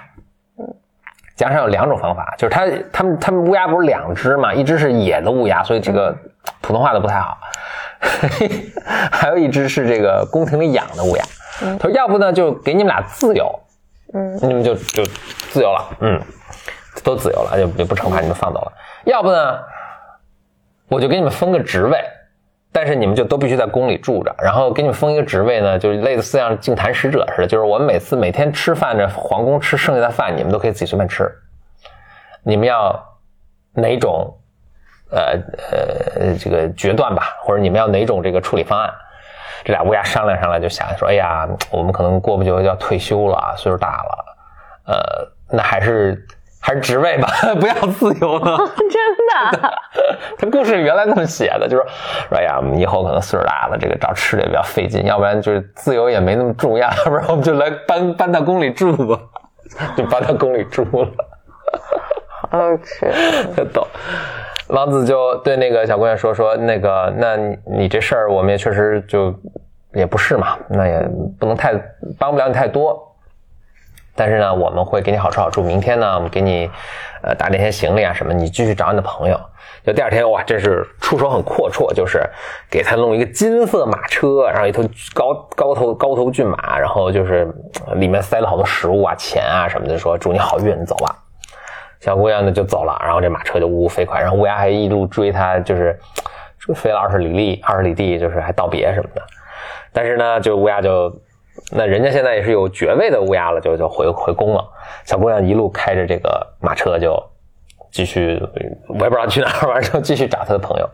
[1.34, 6.14] 奖赏有两种方法，就是他他们他们乌鸦不是两只嘛，一只是野的乌鸦，所以这个
[6.60, 7.38] 普通话都不太好，
[9.10, 11.24] 还有一只是这个宫廷里养的乌鸦。
[11.78, 13.58] 他说要不呢就给你们俩自由，
[14.12, 15.02] 嗯，你们就就
[15.50, 16.20] 自由了，嗯，
[17.02, 18.72] 都自由了，就就不惩罚你们放走了。
[19.04, 19.58] 要不呢，
[20.88, 21.98] 我就给你们分个职位。
[22.74, 31.30] 但是你们就都必须在宫里住着，然后给你们封一个职位呢，就是类似像净坛使者似的，就是我们每次每天吃饭这皇宫吃剩下的饭，你们都可以自己随便吃。
[32.42, 32.98] 你们要
[33.74, 34.34] 哪种
[35.10, 35.38] 呃
[35.70, 38.90] 呃这个决断吧，或者你们要哪种这个处理方案？
[39.64, 44.24] 这俩乌鸦商量商量，就想说，哎呀，我们可能过不久要退休了，岁数大了，
[44.86, 46.26] 呃，那还是。
[46.62, 47.28] 还是职位吧，
[47.60, 48.56] 不要自由了。
[48.78, 49.74] 真的，
[50.38, 59.18] 他故事原来那么写的，就是说，哎呀，我们以后可能岁数大了，这个找吃的也比较费劲，要不然就是自由也没那么重要，要不然我们就来搬搬到宫里住吧，
[59.96, 61.08] 就搬到宫里住了。
[62.52, 63.12] OK，
[63.56, 63.86] 特逗。
[64.68, 67.36] 王子就对那个小姑娘说：“说那个，那
[67.76, 69.34] 你这事儿我们也确实就
[69.94, 71.00] 也不是嘛，那也
[71.38, 71.74] 不能太
[72.18, 72.98] 帮不了你太多。”
[74.14, 75.62] 但是呢，我们会给你好吃好住。
[75.62, 76.70] 明天呢，我们给你，
[77.22, 79.40] 呃，打点些行李啊什么，你继续找你的朋友。
[79.84, 82.22] 就第二天，哇，真是出手很阔绰，就是
[82.70, 84.82] 给他弄一个金色马车，然后一头
[85.14, 87.50] 高高头高头骏马，然后就是
[87.94, 91.16] 里面塞了好多食物啊、钱啊什么的，说祝你好运，你走吧。
[91.98, 95.98] 小姑娘呢就走了，然后这马车就呜呜飞快，然后乌鸦还一路追他，就是
[96.74, 99.22] 飞了二十里地，二十里地，就是还道别什么的。
[99.90, 101.10] 但是呢，就乌鸦就。
[101.74, 104.62] 那人家现在也是有爵位的乌鸦了，就就回回宫了。
[105.04, 107.22] 小姑娘一路开着这个马车就
[107.90, 108.38] 继续
[108.88, 110.88] 我也不知道去哪儿，反正就继续找他的朋友。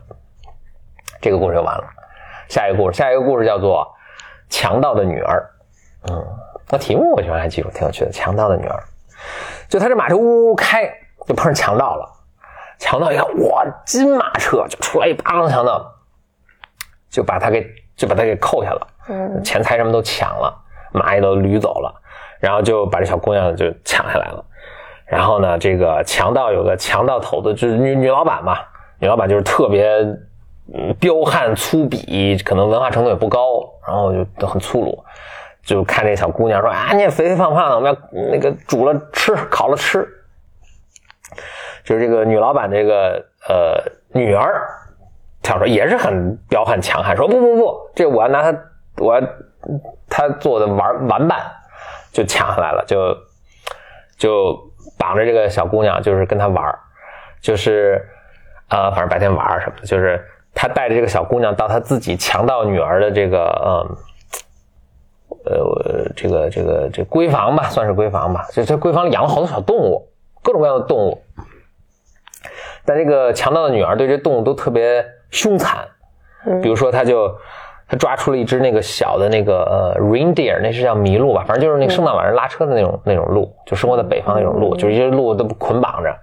[1.21, 1.83] 这个故事就完了。
[2.47, 3.85] 下一个故事，下一个故事叫做
[4.49, 5.49] 《强盗的女儿》。
[6.11, 6.25] 嗯，
[6.69, 8.75] 那题目我居然还记住，挺有趣的，《强盗的女儿》。
[9.69, 10.85] 就他这马车呜呜开，
[11.27, 12.09] 就碰上强盗了。
[12.79, 15.85] 强盗一看，哇，金马车就出来一帮强盗，
[17.09, 20.57] 就把他给就把他给扣下了，嗯钱财什么都抢了，
[20.93, 21.93] 蚂蚁都捋走了，
[22.39, 24.45] 然后就把这小姑娘就抢下来了。
[25.05, 28.57] 然后呢，这个强盗有个强盗头子，就是女女老板嘛，
[28.99, 30.05] 女老板就是特别
[30.99, 35.03] 彪悍粗鄙，可能文化程度也不高，然后就都很粗鲁，
[35.63, 37.99] 就看这小姑娘说啊，你也肥肥胖胖的，我们要
[38.31, 40.07] 那个煮了吃，烤了吃。
[41.83, 43.81] 就是这个女老板这个呃
[44.13, 44.63] 女儿
[45.41, 48.55] 跳出来也是很彪悍强悍，说不不不，这我要拿她
[48.97, 49.27] 我要
[50.27, 51.39] 她做的玩玩伴，
[52.11, 53.17] 就抢下来了，就
[54.17, 54.59] 就
[54.97, 56.77] 绑着这个小姑娘，就是跟她玩儿
[57.41, 58.05] 就是
[58.69, 63.97] 呃反正白天玩儿什么的，就是他带着这个小姑娘到他自己强盗女儿的这个嗯。
[65.45, 68.45] 呃，这个这个这闺房吧，算是闺房吧。
[68.51, 70.11] 这这闺房里养了好多小动物，
[70.43, 71.23] 各种各样的动物。
[72.85, 75.87] 但这个强盗的女儿对这动物都特别凶残，
[76.61, 77.35] 比如说，他就
[77.89, 86.15] 他抓出了一只那个小的那个呃 reindeer，那是叫麋鹿吧，反正就是那个圣诞晚上拉车的那种那种鹿，就生活在北方那种鹿，就是一些鹿都捆绑着。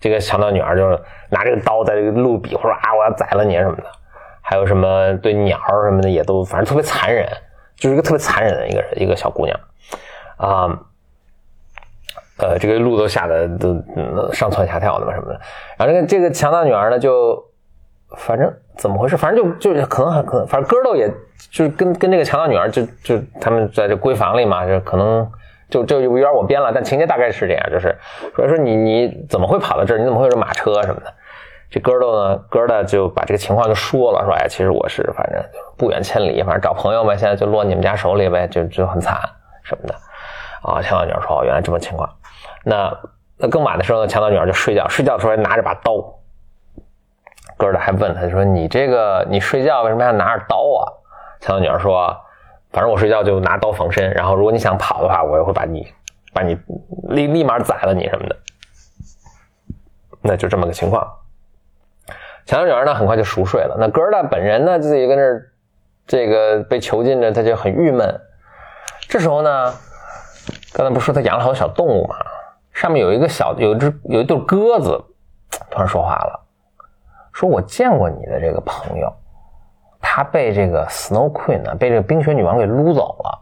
[0.00, 1.00] 这个强盗女儿就是
[1.30, 3.84] 拿这个刀在这个鹿比划说啊，我要宰了你什么的。
[4.42, 7.26] 还有什么对鸟什么的也都反正特别残忍，
[7.76, 9.58] 就是一个特别残忍的一个人一个小姑娘
[10.36, 10.78] 啊。
[12.36, 15.40] 呃，这个鹿都吓得都、嗯、上蹿下跳的嘛什么的。
[15.78, 17.40] 然后这个这个强盗女儿呢，就
[18.16, 21.08] 反正怎么回事，反正就就可能很可能，反正哥豆也
[21.50, 25.30] 就是跟跟这个强盗女儿就就他们在这闺房里嘛，就可能
[25.70, 27.96] 就就有点我编了，但情节大概是这样，就是
[28.34, 29.98] 所以说你你怎么会跑到这儿？
[29.98, 31.12] 你怎么会有马车什么的？
[31.70, 35.42] 这哥豆呢，哥的就把这个情况就说了，说哎，其实我是反正
[35.76, 39.18] 不远千里，反正找朋友呗，现在就落你们家手里呗，就就很惨
[39.64, 39.94] 什么的。
[40.62, 42.08] 啊，强盗女儿说：“哦，原来这么情况。”
[42.64, 42.96] 那
[43.36, 45.94] 那更晚的时候呢，强盗女儿就睡觉，睡觉的时候还拿着把刀。
[47.56, 50.80] 哥的还问他说：“你这个你睡觉为什么要拿着刀啊？”
[51.40, 52.16] 强盗女儿说
[52.72, 55.92] ：“反正我睡觉就拿刀防身，然后如果你想跑的话，我也会把你
[56.32, 56.58] 把你
[57.08, 58.36] 立立马宰了你什么的。”
[60.22, 61.06] 那就这么个情况。
[62.46, 63.76] 强盗女儿呢，很快就熟睡了。
[63.78, 65.42] 那哥的本人呢，自己跟这
[66.06, 68.20] 这个被囚禁着，他就很郁闷。
[69.08, 69.72] 这时候呢，
[70.72, 72.16] 刚才不是说他养了好多小动物吗？
[72.72, 75.00] 上面有一个小有一只有一对鸽子，
[75.70, 76.43] 突然说话了，
[77.34, 79.12] 说我见过你的这个朋友，
[80.00, 83.40] 他被这个 Snow Queen 呢，被这个冰雪女王给撸走了。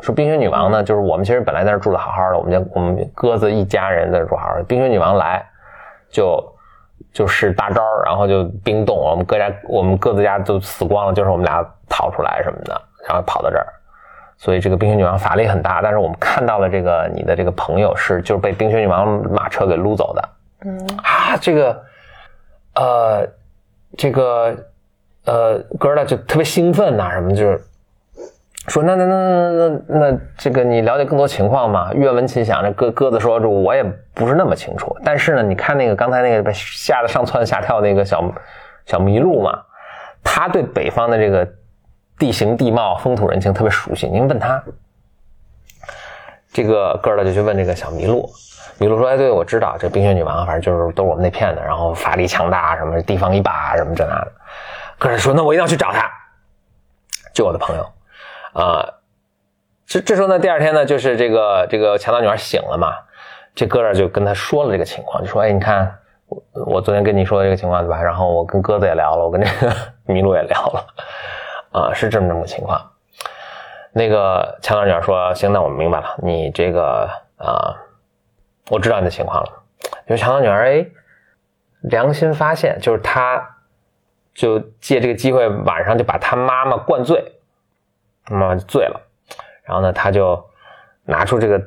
[0.00, 5.44] 说冰雪女王呢，就是我们其实本来在那住的好好的，我们家我们鸽子一家人在这住好好的，冰雪女王来
[6.08, 6.42] 就
[7.12, 13.66] 就是大招，然后就冰冻我们各家我们各自家都死光了，就是我们俩逃出来什么的，然后跑到这儿。
[14.38, 20.28] 所以这个冰雪女王法力很大，但是我们看到了这个你的这个朋友是就是被冰雪女王马车给撸走的。
[20.64, 21.80] 嗯啊，这个
[22.74, 23.26] 呃
[23.96, 24.56] 这个
[25.24, 27.60] 呃哥儿俩就特别兴奋呐、什么就是
[28.68, 31.92] 说那那那那那那这个你了解更多情况吗？
[31.94, 32.62] 愿闻其详。
[32.62, 33.82] 这鸽鸽子说这我也
[34.14, 38.22] 不是那么清楚，但是呢，你看那个刚才那个被吓得上蹿下跳那个小
[38.86, 39.60] 小麋鹿嘛，
[40.22, 41.46] 他对北方的这个
[42.18, 44.06] 地形地貌、风土人情特别熟悉。
[44.06, 44.62] 您问他，
[46.52, 48.30] 这个哥儿的就去问这个小麋鹿，
[48.78, 54.32] 麋鹿说：“哎，对，我知道这冰雪女王，反正就是都是我们那片的，然后法力强大，什么地方一霸，什么这那的。”
[54.98, 56.10] 哥儿说：“那我一定要去找他，
[57.32, 57.86] 救我的朋友。”
[58.54, 58.86] 啊，
[59.86, 62.94] 这这时候呢，第二天呢，就是这个这个强盗女孩醒了嘛，
[63.54, 68.00] 这哥儿就跟他说了这个情况，就说：“哎，你看我我昨天跟你说的这个情况对吧？
[68.02, 69.74] 然后我跟鸽子也聊了，我跟这个
[70.06, 70.86] 麋鹿也聊了，
[71.72, 72.80] 啊，是这么这么个情况。”
[73.94, 77.06] 那个强盗女儿说：“行，那我明白了，你这个
[77.36, 77.76] 啊、
[78.68, 79.62] 我知道你的情况了。”
[80.06, 80.86] 就是强盗女儿哎，
[81.82, 83.56] 良心发现，就是她
[84.34, 87.32] 就借这个机会晚上就把她妈妈灌醉，
[88.30, 89.00] 妈妈就醉了，
[89.64, 90.42] 然后呢，她就
[91.04, 91.58] 拿出这个，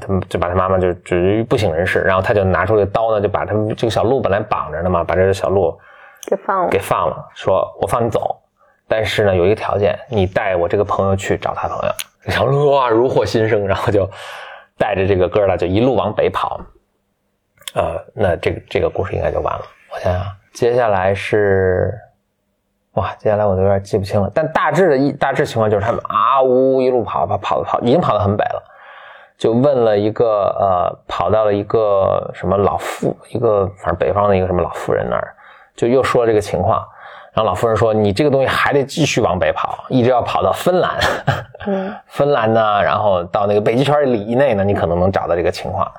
[0.00, 5.78] 他们就把他妈妈就置于不省人事，然后他就拿出这个刀呢，就把他们这个小鹿本来绑着的嘛，把这个小鹿
[6.26, 6.78] 给放了给。
[6.78, 8.36] 放了，说我放你走，
[8.88, 11.94] 但是呢有一个条件，你带我这个朋友去找他朋友。
[12.30, 14.10] 小鹿哇如获新生，然后就
[14.80, 16.58] 带着这个哥儿俩就一路往北跑。
[17.74, 19.60] 呃，那这个这个故事应该就完了。
[19.92, 21.92] 我想想，接下来是，
[22.94, 24.30] 哇，接下来我都有点记不清了。
[24.34, 28.62] 但大致的一大致情况就是他们啊呜一路跑跑跑跑，已经跑到很北了。
[29.36, 30.26] 就问了一个
[30.58, 35.34] 呃，跑到了一个什么老妇，一个反正北方的一个什么老妇人那儿，
[35.76, 36.84] 就又说这个情况。
[37.32, 40.98] 然后老夫人说：“你这个东西还得继续往北跑，一直要跑到芬兰。
[41.66, 45.90] 嗯 芬兰呢，然后到那个北极圈里以内呢，你可能能找到这个情况。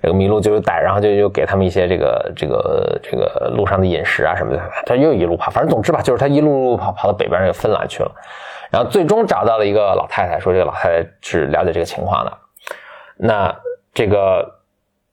[0.00, 4.60] 这个麋鹿就带，然后就就给他们一些这个这个这个路上的饮食啊什么的。
[4.84, 8.10] 他又一路跑，反正总之吧，就是他一路路跑跑到北边那个芬兰去了。
[8.70, 12.32] 然后最终找到了一个老太太，说这个老太太是了解这个情况的。
[13.16, 13.54] 那
[13.94, 14.58] 这个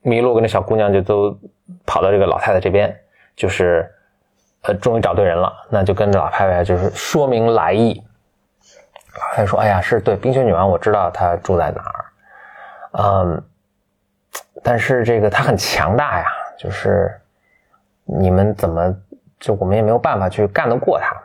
[0.05, 1.37] 麋鹿跟这小姑娘就都
[1.85, 2.97] 跑到这个老太太这边，
[3.35, 3.87] 就是
[4.63, 8.03] 呃，终于找对人了，那就跟着老太太就是说明来意。
[9.13, 12.05] 老太太说：“哎呀，是对冰雪女王，我知道她住在哪儿，
[12.91, 13.43] 嗯，
[14.63, 16.25] 但是这个她很强大呀，
[16.57, 17.09] 就是
[18.03, 18.95] 你们怎么
[19.39, 21.15] 就我们也没有办法去干得过她。”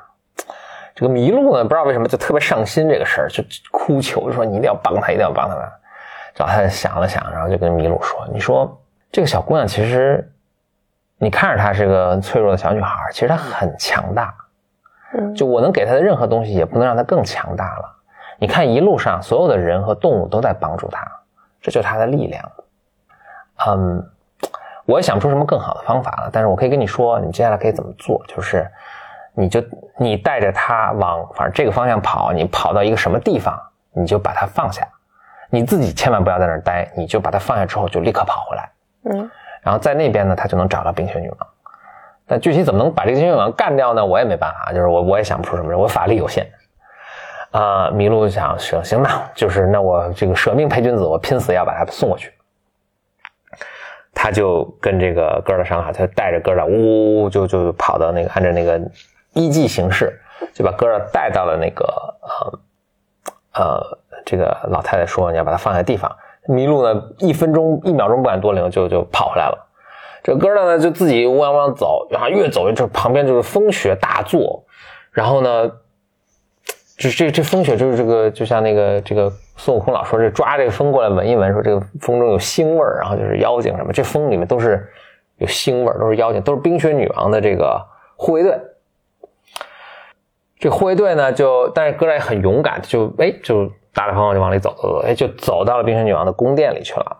[0.94, 3.42] 这个麋鹿呢，不知道为什么就特别上心这个事儿，就
[3.72, 5.56] 哭求说：“你一定要帮她，一定要帮她。”
[6.38, 10.32] 老太太想了想，然后就跟麋鹿说：“你说这个小姑娘其实，
[11.24, 14.34] 你看着她是个脆弱的小女孩，其实她很强大。
[15.16, 17.96] 嗯就我能给她的任何东西，也不能让她更强大了。
[18.38, 21.00] 你看一路上所有的人和动物都在帮助她，
[21.62, 22.52] 这就是她的力量。
[23.66, 24.06] 嗯，
[24.84, 28.70] 我也想不出什么更好的方法了，但是我可以跟你说，你接下来可以怎么做，就是
[29.32, 29.64] 你就
[29.96, 33.58] 你带着她往反正这个方向跑，你跑到一个什么地方，
[33.92, 34.86] 你就把它放下。”
[35.48, 38.70] 你自己千万不要在那儿待，你就把它放下之后就立刻跑回来，
[39.04, 39.30] 嗯
[39.64, 41.38] 然后在那边呢，他就能找到冰雪女王。
[42.26, 44.06] 但具体怎么能把这个冰雪女王干掉呢？
[44.06, 46.46] 我也没办法，就是我我也想不出什么，我法力有限。
[47.50, 52.32] 啊、麋鹿想行行吧，就是那我这个舍命陪君子，我拼死要把他送过去。
[54.12, 58.80] 他就跟这个哥儿的商量，他带着哥儿的呜呜呜就就跑到那个按照那个
[59.34, 60.20] 依计行事，
[60.52, 61.84] 就把哥儿带到了那个
[63.52, 66.10] 呃呃，这个老太太说你要把他放在地方。
[66.48, 69.68] 麋鹿呢，一分钟一秒钟不敢多留，就就跑回来了。
[70.22, 74.64] 这哥儿呢就自己汪汪走，然后越走越这旁边就是风雪大作，
[75.10, 75.68] 然后呢，
[76.96, 84.90] 就这这风雪就是这个就像那个这个孙悟空老说这抓这个风过来闻一闻，说这个风中有腥味儿，然后就是妖精什么，这风里面都是
[85.36, 87.78] 有腥味儿，都是妖精，都是冰雪女王的这个
[88.16, 88.58] 护卫队。
[90.58, 97.16] 这护卫队呢，就但是哥俩也很勇敢，就哎就大大方方就往里走走走，哎就走到了冰雪女王的宫殿里去了。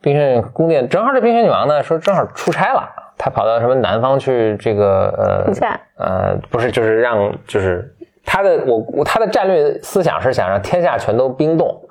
[0.00, 2.88] 冰雪宫殿正好这冰雪女王呢说正好出差了，
[3.18, 11.82] 她跑到什么南方去这个呃呃不是就是让就是她的我我她的战略思想是想让天下全都冰冻。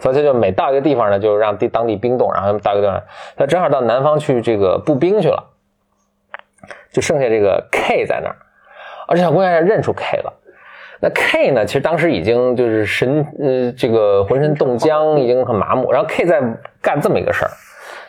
[0.00, 3.02] 所以他就每到一个地方呢，就让地当地冰冻，然后到一个地方，
[3.36, 5.50] 她正好到南方去这个步兵去了，
[6.92, 8.36] 就剩下这个 K 在那儿，
[9.08, 10.32] 而且小姑娘也认出 K 了。
[11.04, 15.92] 那 K 呢，其实当时已经就是神呃这个浑身冻僵，已经很麻木。
[15.92, 16.40] 然后 K 在
[16.80, 17.50] 干这么一个事儿，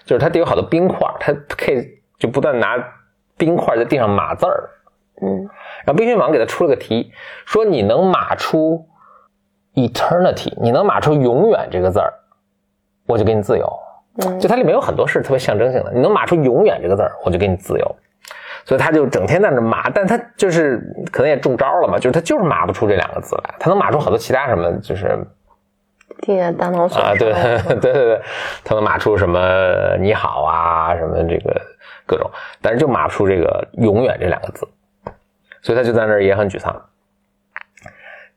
[0.05, 2.81] 就是他得有好多冰块，他 K 就不断拿
[3.35, 4.69] 冰块在地上码字儿。
[5.21, 5.49] 嗯
[5.83, 7.11] 然后冰雪女王给他出了个题，
[7.45, 8.87] 说你能码出
[9.73, 12.13] eternity，你能码出永远这个字儿，
[13.07, 13.67] 我就给你自由。
[14.23, 17.95] 嗯就它里面有很多是特别象征性的，你能码出永远这个字儿，我就给你自由。
[18.65, 25.17] 所以他就整天在那码，但他就是可能也中招了嘛，就是他就是码不出这两个字来，他能码出好多其他什么，就是
[26.21, 27.41] 替他当脑损啊，对伤
[27.79, 28.21] 对对对，
[28.63, 31.61] 他能码出什么你好啊，什么这个
[32.05, 32.29] 各种，
[32.61, 34.67] 但是就码不出这个永远这两个字，
[35.61, 36.75] 所以他就在那儿也很沮丧。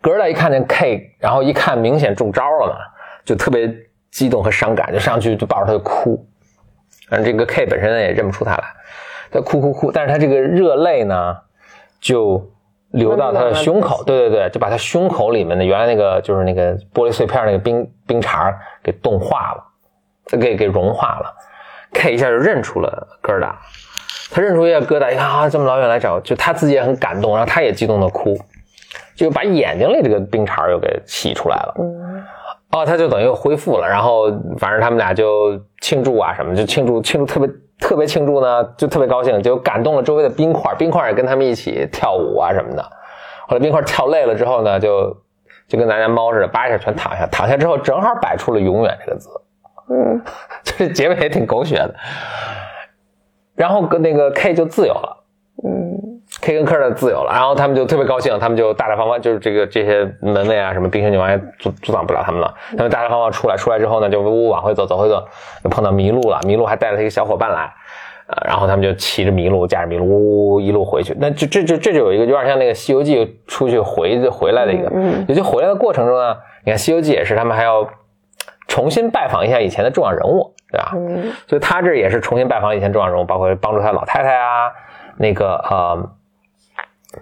[0.01, 2.77] 格尔达一看见 K，然后一看明显中招了嘛，
[3.25, 3.69] 就特别
[4.11, 6.25] 激动和伤感，就上去就抱着他就哭。
[7.11, 8.65] 而这个 K 本身也认不出他来，
[9.31, 11.37] 他哭哭哭，但是他这个热泪呢
[12.01, 12.43] 就
[12.93, 21.35] 流到他的胸口，对对对，就把他胸口里面的原来那个就是那个玻璃碎片那个冰冰碴给冻化了，给给融化了。
[21.93, 23.51] K 一下就认出了疙瘩，
[24.31, 28.37] 他认出一下疙瘩，一看啊这么老远来找，就他自己也很感动，然后他也激动的哭，
[29.17, 31.75] 就把眼睛里这个冰碴又给洗出来了。
[31.79, 32.25] 嗯
[32.71, 37.49] 哦，他就等于又恢复了，然后反正他们俩就庆祝啊什么，就庆祝庆祝特别
[37.81, 42.83] 特别庆祝呢，就特别高兴，就感动了周围的冰块，冰块也跟他们一起跳舞啊什么的。
[43.47, 45.17] 后来冰块跳累了之后呢，就
[45.67, 49.29] 就跟咱家猫似的，叭一下全躺下，躺下之后正好摆出了“永远”这个字，
[49.91, 50.21] 嗯
[50.65, 51.95] 就是结尾也挺狗血的。
[53.55, 55.25] 然后跟那个 K 就自由了。
[55.65, 62.55] 嗯 K 跟科的自由了，然后他们就特别高兴，他们就大大方方，就是这个这些门卫啊，什么冰雪女王也阻阻挡不了他们了。
[62.77, 65.23] 他们大大方方出来，出来之后呢，就呜呜往回走，走回走，
[65.65, 66.39] 就碰到麋鹿了。
[66.45, 67.73] 麋鹿还带了他一个小伙伴来，
[68.29, 71.15] 呃，然后他们就骑着麋鹿，驾着麋鹿，呜呜一路回去。
[71.19, 77.85] 那这这这这就有一个有点像那个《西游记》出去回回来的一个，嗯也就回来的过程中呢，你看《西游记》也是，他们还要
[78.69, 80.93] 重新拜访一下以前的重要人物，对吧？
[80.95, 84.71] 嗯所以他这也是重新拜访以前重要人物，包括帮助他老太太啊，
[85.17, 86.11] 那个呃，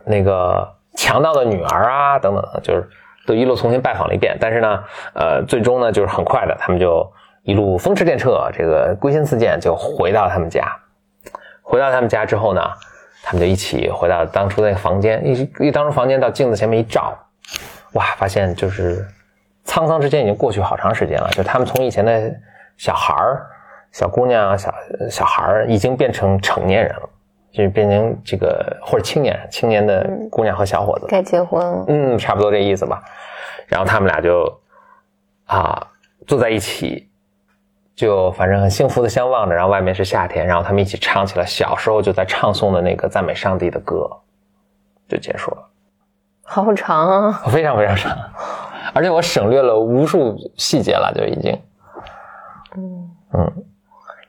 [0.04, 2.88] 那个强盗的女儿啊等等，就是
[3.26, 4.36] 都一路重新拜访了一遍。
[4.40, 4.84] 但是呢，
[5.14, 7.10] 呃，最终呢，就是很快的，他们就
[7.42, 10.66] 一路风驰电掣，这个归心似箭，就回到他们家。
[11.62, 12.62] 回到他们家之后呢，
[13.22, 17.12] 他们就一起回到当初那个房间，一一当初房间到镜子前面一照，
[17.94, 19.04] 哇，发现就是
[19.64, 22.32] 沧桑之间已经过去好长时间了，就他们从以前的
[22.76, 23.46] 小孩儿、
[23.90, 24.72] 小姑娘、小
[25.10, 27.08] 小孩，已经变成成年人了，
[27.52, 31.84] 就是变成这个或者青年青年的姑娘和小伙子，该结婚了。
[31.88, 33.02] 嗯，差不多这意思吧。
[33.66, 34.60] 然后他们俩就
[35.46, 35.86] 啊
[36.26, 37.08] 坐在一起，
[37.94, 39.54] 就反正很幸福的相望着。
[39.54, 44.08] 然后外面是夏天，然后他们一起唱起了小时候就在唱诵的那个赞美上帝的歌，
[45.08, 45.68] 就结束了。
[46.48, 47.42] 好长啊！
[47.48, 48.16] 非常非常长，
[48.94, 51.60] 而且我省略了无数细节了，就已经。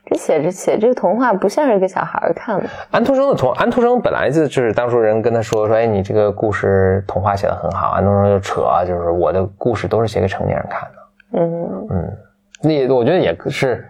[0.08, 2.68] 这写着写这个童话不像是给小孩看的。
[2.90, 11.40] 安徒生的童，安徒生本来就就是当初人跟他说说，哎，你这个故事童话写的很好，安徒生就扯，就是我的故事都是写给成年人看的。
[11.40, 12.16] 嗯嗯
[12.62, 13.86] 那我觉得也是，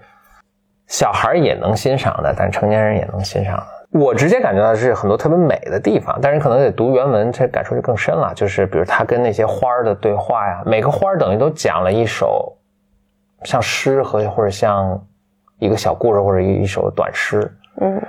[0.89, 3.67] 小孩也能欣赏的，但成年人也能欣赏的。
[3.99, 8.33] 我直接感觉到是很多特别美的地方，但是可能得读原文，这感受就更深了。
[8.35, 12.55] 就是比如他跟那些花儿的对话呀，每个花儿等于都讲了一首
[13.45, 15.03] 像诗和或者像
[15.59, 17.41] 一个小故事或者一一首短诗，
[17.81, 18.01] 嗯。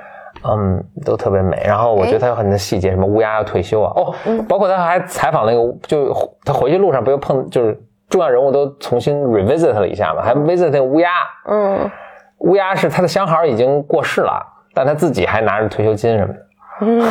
[0.42, 1.62] 嗯，都特别美。
[1.66, 4.14] 然后我觉得他有很多细节，什么乌鸦要退休啊，哦，
[4.48, 6.14] 包括他还采访那个，就
[6.46, 7.78] 他回去路上不又碰，就是
[8.08, 11.10] 重要人物都重新 revisit 了一下嘛，还 visit 那个乌鸦，
[11.50, 11.92] 嗯。
[12.38, 14.42] 乌鸦是他的相好已经过世了，
[14.74, 16.40] 但他自己还拿着退休金什么的。
[16.82, 17.04] 嗯。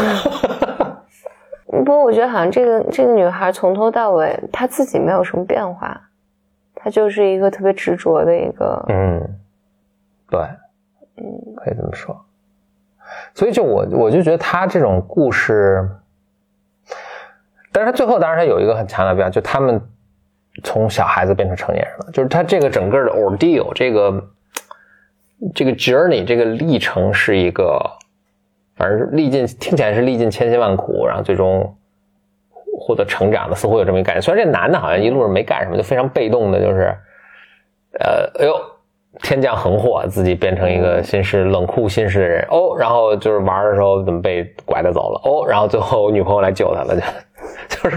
[1.84, 6.00] 不过我觉得好像这个这个女孩从头到尾她自己没有什么变化，
[6.74, 8.82] 她就是一个特别执着的一个。
[8.88, 9.20] 嗯，
[10.30, 10.40] 对，
[11.16, 11.24] 嗯，
[11.56, 12.24] 可以这么说。
[13.34, 15.88] 所以就我我就觉得他这种故事，
[17.72, 19.80] 但是他最后当然他有一个很强的变化，就他们
[20.62, 24.28] 从小孩子变成成年人了，就是他这个整个的 ordeal 这个
[25.54, 27.80] 这个 journey 这个历程是一个，
[28.76, 31.74] 反正历尽听起来是历尽千辛万苦，然后最终
[32.78, 34.20] 获得成长的，似乎有这么一个感觉。
[34.20, 36.94] 虽然这男的好像一路上没干什么，就非常被动的，就是
[38.00, 38.54] 呃，哎呦。
[39.22, 42.46] 天降横祸，自己变成一个心事冷酷心事的人。
[42.50, 45.20] 哦，然后就是玩的时候怎么被拐着走了。
[45.24, 47.02] 哦，然后最后我女朋友来救他了，就
[47.82, 47.96] 就是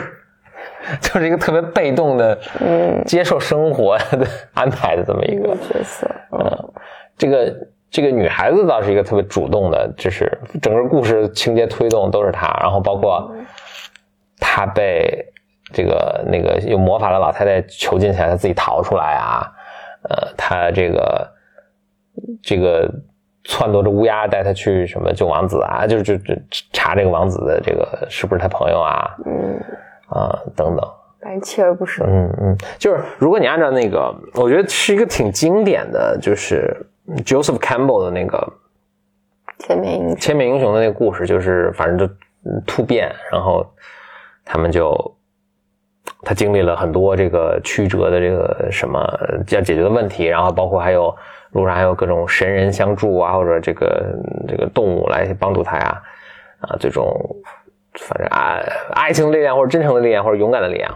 [1.00, 3.04] 就是一个特别被动的，嗯。
[3.06, 6.08] 接受生活的安排的这么一个角色。
[6.32, 6.74] 嗯，
[7.18, 7.56] 这个
[7.90, 13.32] 这个女孩子倒是一个特别主动的，就是整个故事情节推动都是她，然后包括
[14.40, 15.26] 她被
[15.74, 19.52] 这个那个有魔法的老太太囚禁起来，她自己逃出来啊。
[20.04, 21.32] 呃，他这个
[22.42, 22.88] 这个
[23.44, 26.36] 撺掇着乌鸦带他去什么救王子啊，就是就就
[26.72, 29.60] 查这个王子的这个是不是他朋友啊，嗯，
[30.10, 30.92] 啊、等等，
[31.22, 32.04] 反正锲而不舍。
[32.08, 36.76] 嗯嗯，就是如果你按照那个，我觉得是一个挺经典的，就是
[37.26, 38.54] Joseph Campbell 的那个
[39.60, 40.16] 千面英雄。
[40.18, 42.06] 千面英雄的那个故事，就是反正就
[42.46, 43.66] 嗯突变，然后
[44.44, 45.16] 他们就
[46.24, 49.00] 他经历了很多这个曲折的这个什么
[49.50, 51.16] 要解决的问题，然后包括还有
[51.52, 54.06] 路上还有各种神人相助啊，或者这个
[54.48, 56.02] 这个动物来帮助他呀，
[56.60, 57.20] 啊，这种
[58.00, 58.64] 反正爱
[58.94, 60.96] 爱情的力量或者真诚的力量或者勇敢的力量，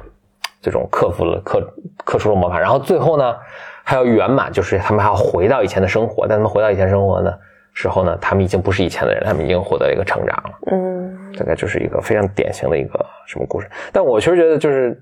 [0.62, 1.74] 这种克服了克
[2.04, 3.36] 克出了魔法，然后最后呢
[3.84, 7.34] 还要圆满，就是他们还要回到以前的生活，但他们回到以前生活呢
[7.74, 10.52] 时候呢，他们已经不是以前的人，他们已经获得了一个成长了。
[10.72, 10.96] 嗯
[11.38, 13.68] 大概就是一个非常典型的一个什么故事。
[13.92, 14.98] 但我其实觉得就是，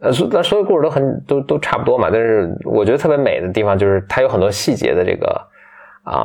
[0.00, 2.08] 呃，所但所有故事都很都都差不多嘛。
[2.10, 5.46] 但是我觉得特别美的地方就是它有很多细节的这个
[6.02, 6.24] 啊、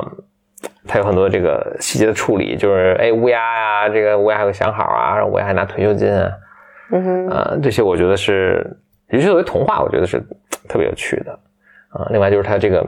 [0.86, 6.32] 它有很多这个细节的处理，就是哎乌鸦呀、这个乌鸦还有个相好啊，乌鸦还拿退休金啊，
[6.90, 8.66] 嗯哼呃，这些我觉得是，
[9.08, 10.20] 尤其作为童话，我觉得是
[10.66, 11.38] 特别有趣的
[11.90, 12.80] 啊、另外就是它这个，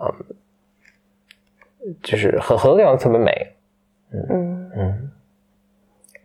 [0.00, 0.12] 嗯、
[2.02, 3.54] 就是很很多地方特别美，
[4.12, 5.10] 嗯，嗯。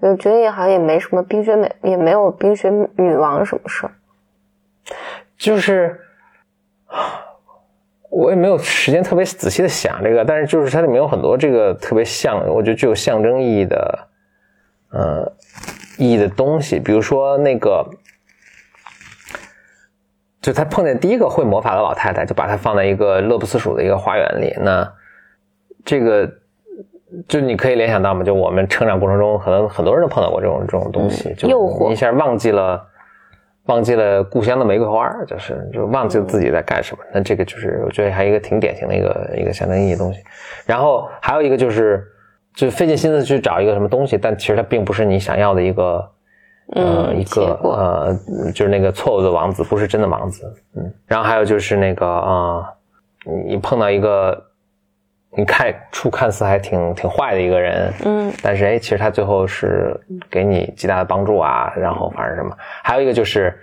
[0.02, 3.91] 我觉得也好像也没什么冰雪美，也没有冰雪女王什么事儿。
[5.38, 5.99] 就是
[8.10, 14.08] 我也没有时间特别仔细的想这个，但是就是它里面有很多这个特别象，我觉得具有象征意义的，
[14.89, 15.32] 呃，
[15.97, 17.88] 意义的东西，比如说那个，
[20.41, 24.91] 就他碰见第一个会魔法的老太太，就把她放在一个乐不思蜀的一个花园里，那
[25.86, 26.41] 这个。
[27.28, 32.82] 就你可以联想到嘛，就我们成长过程中，可能很多人都碰到过这种这种东西，就诱惑一下忘记了，
[33.66, 37.03] 忘记了故乡的玫瑰花，就是就忘记了自己在干什么。
[37.14, 40.20] 那这个就是我觉得还有一个挺典型的一个一个象征意义的东西。
[40.66, 42.03] 然后还有一个就是，
[42.55, 46.12] 就费尽心思去找一个什么东西，但其实它并不是你想要的一个。
[46.74, 48.16] 呃，嗯一个呃，
[48.53, 52.66] 就是那个错误的王子，不是真的王子，嗯，然后还有就是那个啊、
[53.45, 54.41] 你碰到一个
[55.38, 63.58] 你看出看似还挺挺坏的一个人，嗯但是哎，其实他最后是给你极大的帮助啊，然后反正什么，还有一个就是，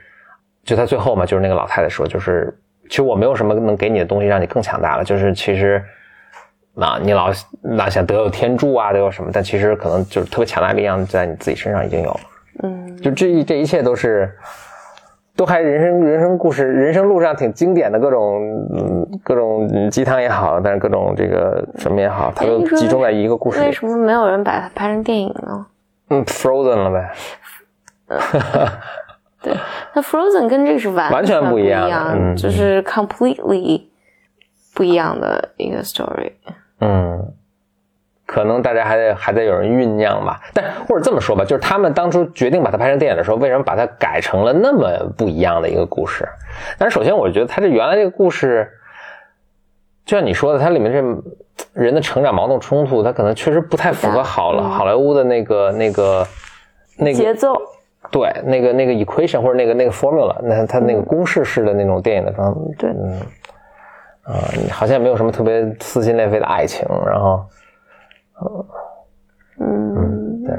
[0.64, 2.56] 就他最后嘛，就是那个老太太说，就是
[2.88, 5.82] 其实我没有什么能给你的东西让你更强大了，就是其实。
[6.80, 9.32] 啊，你老老想得有天助啊，得有什么？
[9.32, 12.20] 但其实可能就是特别强大的力量在你自己身上已经有了。
[12.62, 14.32] 嗯就这这一切都是，
[15.38, 23.66] 都还人生人生故事人生路上挺经典的各种嗯各种嗯鸡汤也好，但是各种这个什么也好，它都集中在一个故事里。
[23.66, 25.66] 为什么没有人把它拍成电影呢？
[26.10, 27.12] 嗯，Frozen 了呗。
[29.40, 29.54] 对，
[29.94, 33.84] 那 Frozen 跟这个是完完全不不一样就是 completely
[34.74, 36.32] 不一样的一个 story。
[36.80, 37.32] 嗯，
[38.28, 40.38] 可能大家还得还得有人酝酿吧。
[40.52, 46.28] 但或者这么说吧，就是他们当初决定把它拍成电影的时候，为什么把它改成了那么不一样的一个故事？
[46.76, 48.70] 但是首先，我觉得它这原来这个故事，
[50.04, 56.26] 就像你说的，它里面这人的成长、矛盾冲突，它可能确实不太符合好了、嗯好莱坞的那个那个
[56.98, 57.54] 那个节奏，
[58.10, 63.20] 对那个那个 equation 或者那个那个 formula，那它那个公式式的那种电影的方，对嗯，
[64.22, 64.36] 啊、
[64.70, 67.44] 好像也没有什么特别撕心裂肺的爱情，然后，
[69.60, 70.54] 嗯，对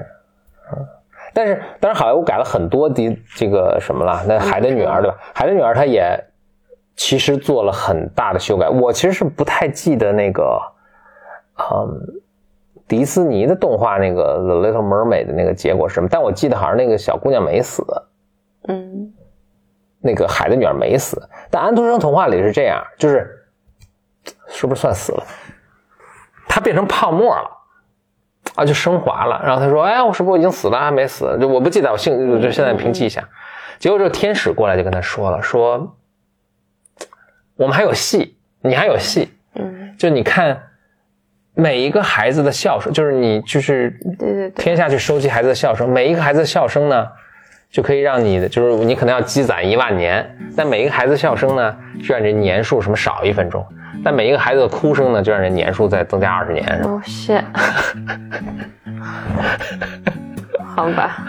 [1.33, 5.17] 但是当然好莱坞改了很多的这个什么了，那《海的女儿》对吧？
[5.33, 6.19] 《海的女儿》她也
[6.95, 10.61] 其实做了很大的修改，我其实是不太记得那个，
[11.57, 12.21] 嗯。
[12.87, 16.07] 迪士尼的动画那个《The Little Mermaid》的那个结果是什么？
[16.09, 17.85] 但我记得好像那个小姑娘没死，
[18.67, 19.13] 嗯
[19.99, 21.21] 那个海的女儿没死，
[21.51, 23.45] 但安徒生童话里是这样，就是
[24.47, 25.23] 是不是算死了？
[26.47, 27.47] 她变成泡沫了，
[28.55, 29.41] 啊，就升华了。
[29.45, 30.79] 然后他说：“哎，我是不是已经死了？
[30.79, 31.37] 还没死？
[31.39, 33.27] 就我不记得，我姓就现在平记一下。”
[33.79, 35.95] 结果这个天使过来就跟他说了：“说
[37.55, 40.61] 我们还有戏，你还有戏，嗯，就你看
[41.53, 43.97] 每一个孩子的笑声，就是你就是
[44.55, 47.07] 天下去收集孩子的笑声，每一个孩子的笑声呢，
[47.71, 53.63] 就可以让你的，就是你可能要积攒一万年，但每一个孩子笑声呢，就让你年数什么少一分钟，
[54.03, 56.65] 但每一个孩子的哭声呢，就让人年数再增加二十年。
[56.83, 57.43] 哦，谢，
[60.75, 61.23] 好吧，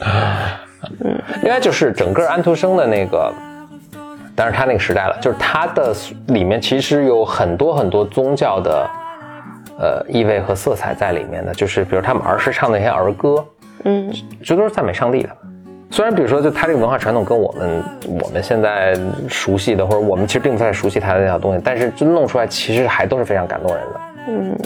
[0.00, 0.58] 嗯。
[1.42, 3.32] 应该就是整个安徒生的那个，
[4.34, 5.94] 但是他那个时代了，就是他的
[6.28, 8.88] 里面其实有很多很多宗教的
[9.78, 13.44] 呃意味和色彩在里面的，就是比如他们儿时唱的那些儿歌，
[13.84, 14.12] 嗯。
[14.42, 15.30] 这都是赞美上帝的。
[15.90, 17.82] 虽然比如说，就他这个文化传统跟我们
[18.20, 18.94] 我们现在
[19.28, 24.00] 熟悉的，或者我们其实并不太熟悉他的那套东西，但是就弄出来其实还都是非常感动人的。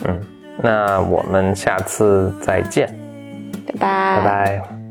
[0.09, 0.21] 嗯，
[0.61, 2.89] 那我们下次再见，
[3.79, 4.82] 拜拜拜拜。